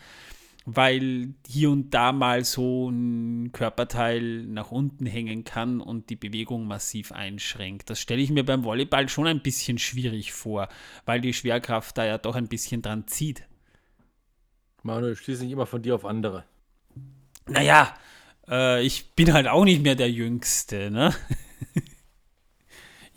Weil 0.69 1.35
hier 1.47 1.71
und 1.71 1.91
da 1.95 2.11
mal 2.11 2.45
so 2.45 2.91
ein 2.91 3.53
Körperteil 3.53 4.43
nach 4.47 4.73
unten 4.73 5.07
hängen 5.07 5.45
kann 5.45 5.81
und 5.81 6.11
die 6.11 6.17
Bewegung 6.17 6.67
massiv 6.67 7.13
einschränkt. 7.13 7.89
Das 7.89 8.01
stelle 8.01 8.21
ich 8.21 8.31
mir 8.31 8.45
beim 8.45 8.65
Volleyball 8.65 9.09
schon 9.09 9.29
ein 9.29 9.43
bisschen 9.43 9.79
schwierig 9.79 10.33
vor, 10.33 10.69
weil 11.05 11.21
die 11.21 11.33
Schwerkraft 11.33 11.97
da 11.99 12.05
ja 12.05 12.19
doch 12.19 12.35
ein 12.35 12.49
bisschen 12.49 12.83
dran 12.83 13.07
zieht. 13.07 13.45
Manuel, 14.83 15.17
schließe 15.17 15.45
nicht 15.45 15.53
immer 15.53 15.67
von 15.67 15.83
dir 15.83 15.95
auf 15.95 16.05
andere. 16.05 16.45
Naja, 17.49 17.95
äh, 18.49 18.85
ich 18.85 19.13
bin 19.15 19.33
halt 19.33 19.47
auch 19.47 19.65
nicht 19.65 19.83
mehr 19.83 19.95
der 19.95 20.11
Jüngste, 20.11 20.91
ne? 20.91 21.15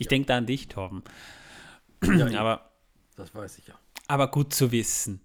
Ich 0.00 0.06
ja. 0.06 0.10
denke 0.10 0.26
da 0.26 0.38
an 0.38 0.46
dich, 0.46 0.68
Torben. 0.68 1.04
Ja, 2.02 2.40
aber, 2.40 2.70
das 3.16 3.34
weiß 3.34 3.58
ich 3.58 3.68
ja. 3.68 3.74
Aber 4.08 4.30
gut 4.30 4.54
zu 4.54 4.72
wissen. 4.72 5.20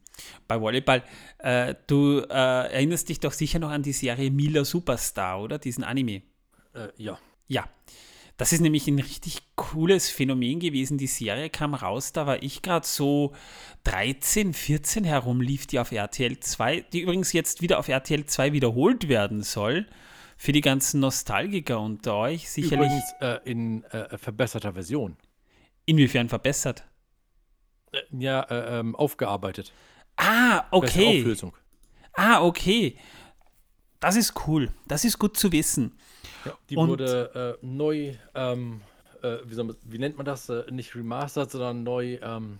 Bei 0.47 0.59
Volleyball, 0.59 1.01
äh, 1.37 1.75
du 1.87 2.19
äh, 2.19 2.73
erinnerst 2.73 3.07
dich 3.07 3.21
doch 3.21 3.31
sicher 3.31 3.59
noch 3.59 3.69
an 3.69 3.83
die 3.83 3.93
Serie 3.93 4.29
Mila 4.31 4.65
Superstar, 4.65 5.41
oder? 5.41 5.59
Diesen 5.59 5.85
Anime. 5.85 6.23
Äh, 6.73 6.89
ja. 6.97 7.17
Ja. 7.47 7.69
Das 8.35 8.51
ist 8.51 8.59
nämlich 8.59 8.85
ein 8.87 8.99
richtig 8.99 9.43
cooles 9.55 10.09
Phänomen 10.09 10.59
gewesen. 10.59 10.97
Die 10.97 11.07
Serie 11.07 11.49
kam 11.49 11.73
raus, 11.73 12.11
da 12.11 12.27
war 12.27 12.43
ich 12.43 12.61
gerade 12.61 12.85
so 12.85 13.33
13, 13.85 14.53
14 14.53 15.05
herum, 15.05 15.39
lief 15.39 15.67
die 15.67 15.79
auf 15.79 15.93
RTL 15.93 16.37
2, 16.37 16.81
die 16.91 16.99
übrigens 16.99 17.31
jetzt 17.31 17.61
wieder 17.61 17.79
auf 17.79 17.87
RTL 17.87 18.25
2 18.25 18.51
wiederholt 18.51 19.07
werden 19.07 19.41
soll 19.41 19.87
für 20.35 20.51
die 20.51 20.61
ganzen 20.61 20.99
Nostalgiker 20.99 21.79
unter 21.79 22.15
euch 22.15 22.49
sicherlich. 22.49 22.91
Übrigens 22.91 23.13
äh, 23.21 23.39
in 23.45 23.83
äh, 23.85 24.17
verbesserter 24.17 24.73
Version. 24.73 25.17
Inwiefern 25.85 26.29
verbessert? 26.29 26.83
Äh, 27.91 27.99
ja, 28.11 28.41
äh, 28.41 28.79
ähm, 28.79 28.95
aufgearbeitet. 28.95 29.71
Ah, 30.17 30.65
okay. 30.71 31.21
Auflösung. 31.21 31.53
Ah, 32.13 32.41
okay. 32.41 32.97
Das 33.99 34.15
ist 34.15 34.33
cool. 34.47 34.71
Das 34.87 35.05
ist 35.05 35.19
gut 35.19 35.37
zu 35.37 35.51
wissen. 35.51 35.97
Ja, 36.45 36.53
die 36.69 36.77
Und, 36.77 36.89
wurde 36.89 37.57
äh, 37.61 37.65
neu, 37.65 38.13
ähm, 38.33 38.81
äh, 39.21 39.37
wie, 39.45 39.55
man, 39.55 39.75
wie, 39.83 39.97
nennt 39.97 40.17
man 40.17 40.25
das? 40.25 40.51
nicht 40.69 40.95
remastered, 40.95 41.51
sondern 41.51 41.83
neu. 41.83 42.19
Ähm, 42.21 42.59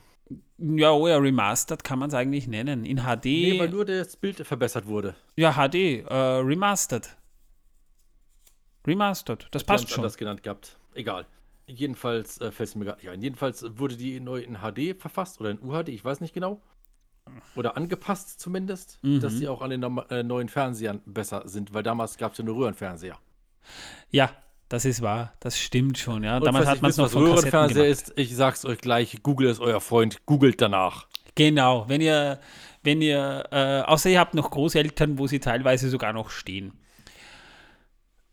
ja, 0.58 0.92
oh 0.92 1.08
ja, 1.08 1.18
remastered 1.18 1.84
kann 1.84 2.00
man 2.00 2.10
es 2.10 2.16
eigentlich 2.16 2.48
nennen. 2.48 2.86
In 2.86 2.98
HD. 2.98 3.26
Nee, 3.26 3.60
weil 3.60 3.70
nur 3.70 3.86
das 3.86 4.16
Bild 4.16 4.38
verbessert 4.46 4.88
wurde. 4.88 5.16
Ja, 5.36 5.54
HD, 5.54 6.04
remastered. 6.10 7.16
Remastered, 8.88 9.48
das 9.52 9.64
passt 9.64 9.90
schon. 9.90 10.04
das 10.04 10.18
genannt 10.18 10.44
gehabt. 10.44 10.78
Egal. 10.94 11.26
Jedenfalls 11.68 12.40
äh, 12.42 12.52
fällt 12.52 12.70
es 12.70 12.76
mir 12.76 12.86
gar 12.86 12.96
nicht 12.98 13.10
ein. 13.10 13.22
Jedenfalls 13.22 13.66
wurde 13.78 13.98
die 13.98 14.20
neu 14.20 14.40
in 14.40 14.58
HD 14.58 15.00
verfasst 15.00 15.40
oder 15.42 15.50
in 15.50 15.60
UHD, 15.62 15.90
ich 15.90 16.06
weiß 16.06 16.22
nicht 16.22 16.34
genau. 16.34 16.62
Oder 17.56 17.76
angepasst 17.76 18.40
zumindest, 18.40 19.00
mhm. 19.02 19.20
dass 19.20 19.34
sie 19.34 19.48
auch 19.48 19.62
an 19.62 19.72
den 19.72 19.84
äh, 19.84 20.22
neuen 20.22 20.48
Fernsehern 20.48 21.02
besser 21.06 21.44
sind, 21.46 21.74
weil 21.74 21.82
damals 21.82 22.18
gab 22.18 22.34
es 22.34 22.38
ja 22.38 22.44
nur 22.44 22.56
Röhrenfernseher. 22.56 23.18
Ja, 24.12 24.30
Das 24.68 24.84
ist 24.84 25.02
wahr, 25.02 25.34
das 25.40 25.60
stimmt 25.60 25.98
schon, 25.98 26.24
ja. 26.24 26.38
Und 26.38 26.46
Damals 26.46 26.68
hat 26.68 26.82
man 26.82 26.90
es 26.90 26.98
noch 26.98 27.06
was 27.06 27.14
von 27.14 27.24
Röhrenfernseher 27.24 27.88
ist, 27.88 28.14
ich 28.16 28.36
sag's 28.36 28.66
euch 28.66 28.80
gleich, 28.80 29.22
Google 29.22 29.50
ist 29.50 29.60
euer 29.60 29.80
Freund, 29.80 30.26
googelt 30.26 30.60
danach. 30.60 31.08
Genau, 31.36 31.88
wenn 31.88 32.02
ihr, 32.02 32.40
wenn 32.82 33.02
ihr, 33.02 33.44
äh, 33.52 33.82
außer 33.82 34.10
ihr 34.10 34.20
habt 34.20 34.34
noch 34.34 34.50
Großeltern, 34.50 35.20
wo 35.20 35.28
sie 35.28 35.40
teilweise 35.40 35.90
sogar 35.90 36.14
noch 36.14 36.30
stehen. 36.30 36.74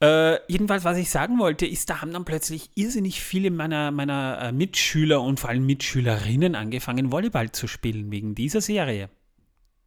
Äh, 0.03 0.41
jedenfalls, 0.49 0.83
was 0.83 0.97
ich 0.99 1.11
sagen 1.11 1.39
wollte, 1.39 1.65
ist, 1.65 1.89
da 1.89 2.01
haben 2.01 2.13
dann 2.13 2.25
plötzlich 2.25 2.71
irrsinnig 2.75 3.23
viele 3.23 3.53
meiner, 3.53 3.93
meiner 3.93 4.39
äh, 4.43 4.53
Mitschüler 4.53 5.21
und 5.23 5.39
vor 5.39 5.51
allem 5.51 5.65
Mitschülerinnen 5.65 6.57
angefangen, 6.57 7.13
Volleyball 7.13 7.53
zu 7.53 7.69
spielen 7.69 8.11
wegen 8.11 8.35
dieser 8.35 8.61
Serie. 8.61 9.11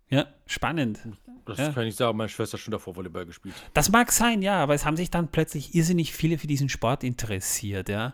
Ja, 0.09 0.27
spannend. 0.45 0.99
Das 1.45 1.57
Ja. 1.57 1.71
kann 1.73 1.85
ich 1.85 1.95
sagen, 1.95 2.17
meine 2.17 2.29
Schwester 2.29 2.53
hat 2.53 2.61
schon 2.61 2.71
davor 2.71 2.95
Volleyball 2.95 3.25
gespielt. 3.25 3.55
Das 3.73 3.89
mag 3.91 4.11
sein, 4.11 4.41
ja, 4.41 4.55
aber 4.63 4.73
es 4.73 4.85
haben 4.85 4.95
sich 4.95 5.11
dann 5.11 5.27
plötzlich 5.27 5.75
irrsinnig 5.75 6.13
viele 6.13 6.37
für 6.37 6.47
diesen 6.47 6.69
Sport 6.69 7.03
interessiert, 7.03 7.89
ja. 7.89 8.13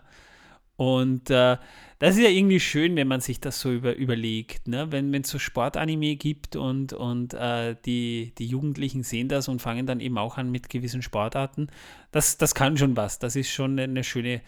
Und 0.76 1.30
äh, 1.30 1.56
das 2.02 2.16
ist 2.16 2.22
ja 2.24 2.30
irgendwie 2.30 2.58
schön, 2.58 2.96
wenn 2.96 3.06
man 3.06 3.20
sich 3.20 3.38
das 3.38 3.60
so 3.60 3.70
über, 3.70 3.94
überlegt, 3.94 4.66
ne? 4.66 4.90
wenn 4.90 5.14
es 5.14 5.28
so 5.28 5.38
Sportanime 5.38 6.16
gibt 6.16 6.56
und, 6.56 6.92
und 6.92 7.32
äh, 7.32 7.76
die, 7.86 8.32
die 8.38 8.46
Jugendlichen 8.46 9.04
sehen 9.04 9.28
das 9.28 9.46
und 9.46 9.62
fangen 9.62 9.86
dann 9.86 10.00
eben 10.00 10.18
auch 10.18 10.36
an 10.36 10.50
mit 10.50 10.68
gewissen 10.68 11.00
Sportarten. 11.00 11.68
Das, 12.10 12.38
das 12.38 12.56
kann 12.56 12.76
schon 12.76 12.96
was, 12.96 13.20
das 13.20 13.36
ist 13.36 13.50
schon 13.50 13.78
eine 13.78 14.02
schöne 14.02 14.40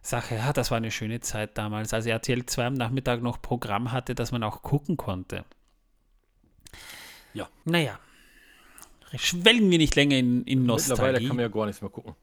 Sache. 0.00 0.36
Ja, 0.36 0.52
das 0.52 0.70
war 0.70 0.76
eine 0.76 0.92
schöne 0.92 1.18
Zeit 1.18 1.58
damals, 1.58 1.92
als 1.92 2.06
RTL 2.06 2.46
2 2.46 2.66
am 2.66 2.74
Nachmittag 2.74 3.20
noch 3.20 3.42
Programm 3.42 3.90
hatte, 3.90 4.14
das 4.14 4.30
man 4.30 4.44
auch 4.44 4.62
gucken 4.62 4.96
konnte. 4.96 5.44
Ja. 7.34 7.48
Naja, 7.64 7.98
schwelgen 9.16 9.72
wir 9.72 9.78
nicht 9.78 9.96
länger 9.96 10.18
in, 10.18 10.44
in 10.44 10.60
Mittlerweile 10.60 10.66
Nostalgie. 10.68 11.26
kann 11.26 11.36
man 11.36 11.42
ja 11.42 11.48
gar 11.48 11.66
nichts 11.66 11.82
mehr 11.82 11.90
gucken. 11.90 12.14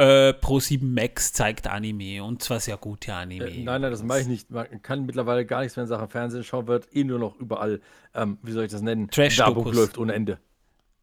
Äh, 0.00 0.30
Pro7 0.30 0.82
Max 0.82 1.34
zeigt 1.34 1.66
Anime 1.66 2.24
und 2.24 2.42
zwar 2.42 2.58
sehr 2.58 2.78
gute 2.78 3.12
Anime. 3.12 3.50
Äh, 3.50 3.64
nein, 3.64 3.82
nein, 3.82 3.90
das 3.90 4.02
mache 4.02 4.20
ich 4.20 4.28
nicht. 4.28 4.50
Man 4.50 4.80
kann 4.80 5.04
mittlerweile 5.04 5.44
gar 5.44 5.60
nichts 5.60 5.76
mehr 5.76 5.82
in 5.82 5.88
Sachen 5.88 6.08
Fernsehen 6.08 6.42
schauen, 6.42 6.66
wird 6.68 6.88
eh 6.96 7.04
nur 7.04 7.18
noch 7.18 7.36
überall, 7.36 7.82
ähm, 8.14 8.38
wie 8.42 8.52
soll 8.52 8.64
ich 8.64 8.72
das 8.72 8.80
nennen? 8.80 9.10
Trash-Dokus. 9.10 9.56
Werbung 9.56 9.74
läuft 9.74 9.98
ohne 9.98 10.14
Ende. 10.14 10.38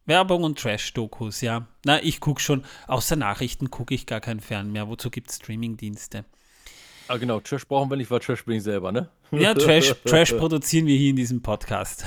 Werbung 0.06 0.42
und 0.42 0.58
Trash-Dokus, 0.58 1.42
ja. 1.42 1.68
Na, 1.84 2.02
ich 2.02 2.18
gucke 2.18 2.40
schon, 2.40 2.64
außer 2.88 3.14
Nachrichten 3.14 3.70
gucke 3.70 3.94
ich 3.94 4.06
gar 4.06 4.20
kein 4.20 4.40
Fern 4.40 4.72
mehr. 4.72 4.88
Wozu 4.88 5.10
gibt 5.10 5.30
es 5.30 5.36
Streamingdienste? 5.36 6.24
Ah, 7.06 7.18
genau, 7.18 7.38
Trash 7.40 7.66
brauchen 7.68 7.90
wir 7.90 7.96
nicht, 7.96 8.10
weil 8.10 8.18
Trash 8.18 8.44
bin 8.44 8.56
ich 8.56 8.64
selber, 8.64 8.90
ne? 8.90 9.08
Ja, 9.30 9.54
Trash, 9.54 9.94
Trash 10.04 10.32
produzieren 10.32 10.86
wir 10.86 10.96
hier 10.96 11.10
in 11.10 11.16
diesem 11.16 11.40
Podcast. 11.40 12.04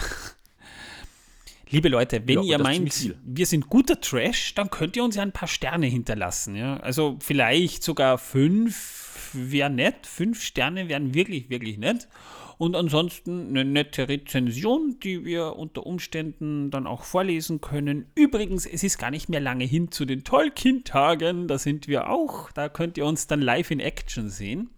Liebe 1.72 1.88
Leute, 1.88 2.22
wenn 2.28 2.44
Ja, 2.44 2.58
ihr 2.58 2.60
meint, 2.60 3.16
wir 3.24 3.46
sind 3.46 3.70
guter 3.70 4.00
Trash, 4.00 4.54
dann 4.56 4.70
könnt 4.70 4.98
ihr 4.98 5.04
uns 5.06 5.16
ja 5.16 5.22
ein 5.22 5.32
paar 5.32 5.48
Sterne 5.48 5.86
hinterlassen. 5.88 6.56
Ja? 6.56 6.78
Also 6.78 7.18
vielleicht 7.22 7.84
sogar 7.84 8.18
fünf 8.18 9.30
wäre 9.34 9.70
nett. 9.70 10.06
Fünf 10.06 10.44
Sterne 10.44 10.90
wären 10.90 11.14
wirklich, 11.14 11.50
wirklich 11.50 11.78
nett. 11.78 12.10
Und 12.58 12.76
ansonsten 12.76 13.48
eine 13.48 13.66
nette 13.66 14.08
Rezension, 14.10 15.00
die 15.00 15.26
wir 15.26 15.56
unter 15.56 15.86
Umständen 15.86 16.70
dann 16.70 16.86
auch 16.86 17.04
vorlesen 17.04 17.62
können. 17.62 18.12
Übrigens, 18.16 18.66
es 18.66 18.84
ist 18.84 19.00
gar 19.00 19.10
nicht 19.10 19.30
mehr 19.30 19.40
lange 19.40 19.64
hin 19.64 19.92
zu 19.92 20.06
den 20.06 20.24
Tolkien-Tagen. 20.24 21.48
Da 21.48 21.58
sind 21.58 21.88
wir 21.88 22.10
auch. 22.10 22.52
Da 22.52 22.70
könnt 22.70 22.98
ihr 22.98 23.06
uns 23.06 23.28
dann 23.28 23.42
live 23.42 23.72
in 23.72 23.80
Action 23.80 24.30
sehen. 24.30 24.70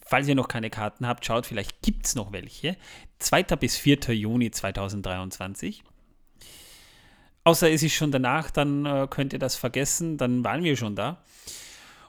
Falls 0.00 0.26
ihr 0.26 0.34
noch 0.34 0.48
keine 0.48 0.70
Karten 0.70 1.06
habt, 1.06 1.26
schaut, 1.26 1.44
vielleicht 1.44 1.82
gibt 1.82 2.06
es 2.06 2.14
noch 2.14 2.32
welche. 2.32 2.76
2. 3.18 3.42
bis 3.56 3.76
4. 3.76 4.14
Juni 4.14 4.50
2023. 4.50 5.84
Außer 7.48 7.70
es 7.70 7.82
ist 7.82 7.94
schon 7.94 8.12
danach, 8.12 8.50
dann 8.50 8.84
äh, 8.84 9.06
könnt 9.08 9.32
ihr 9.32 9.38
das 9.38 9.56
vergessen, 9.56 10.18
dann 10.18 10.44
waren 10.44 10.64
wir 10.64 10.76
schon 10.76 10.94
da. 10.94 11.24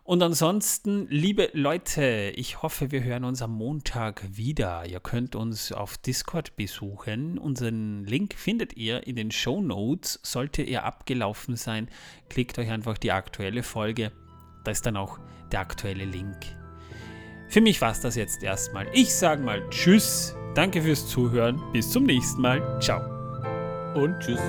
Und 0.04 0.22
ansonsten, 0.22 1.08
liebe 1.10 1.50
Leute, 1.54 2.34
ich 2.36 2.62
hoffe, 2.62 2.92
wir 2.92 3.06
hören 3.06 3.24
uns 3.24 3.42
am 3.42 3.52
Montag 3.54 4.22
wieder. 4.36 4.86
Ihr 4.86 5.00
könnt 5.00 5.38
uns 5.38 5.72
auf 5.72 5.98
Discord 5.98 6.58
besuchen. 6.58 7.38
Unseren 7.38 8.04
Link 8.04 8.34
findet 8.34 8.76
ihr 8.76 9.08
in 9.08 9.16
den 9.16 9.32
Show 9.32 9.62
Notes. 9.62 10.20
Sollte 10.24 10.62
er 10.62 10.84
abgelaufen 10.84 11.56
sein, 11.56 11.88
klickt 12.28 12.60
euch 12.60 12.70
einfach 12.70 12.98
die 12.98 13.14
aktuelle 13.14 13.64
Folge. 13.64 14.12
Da 14.66 14.72
ist 14.72 14.86
dann 14.86 14.98
auch 14.98 15.20
der 15.54 15.62
aktuelle 15.62 16.04
Link. 16.04 16.36
Für 17.48 17.62
mich 17.62 17.80
war 17.80 17.94
es 17.94 18.02
das 18.02 18.18
jetzt 18.18 18.44
erstmal. 18.44 18.88
Ich 18.92 19.16
sage 19.16 19.42
mal 19.42 19.64
Tschüss. 19.70 20.36
Danke 20.54 20.82
fürs 20.82 21.08
Zuhören. 21.08 21.62
Bis 21.72 21.90
zum 21.90 22.04
nächsten 22.04 22.42
Mal. 22.42 22.82
Ciao. 22.82 23.00
Und 23.96 24.20
tschüss. 24.20 24.42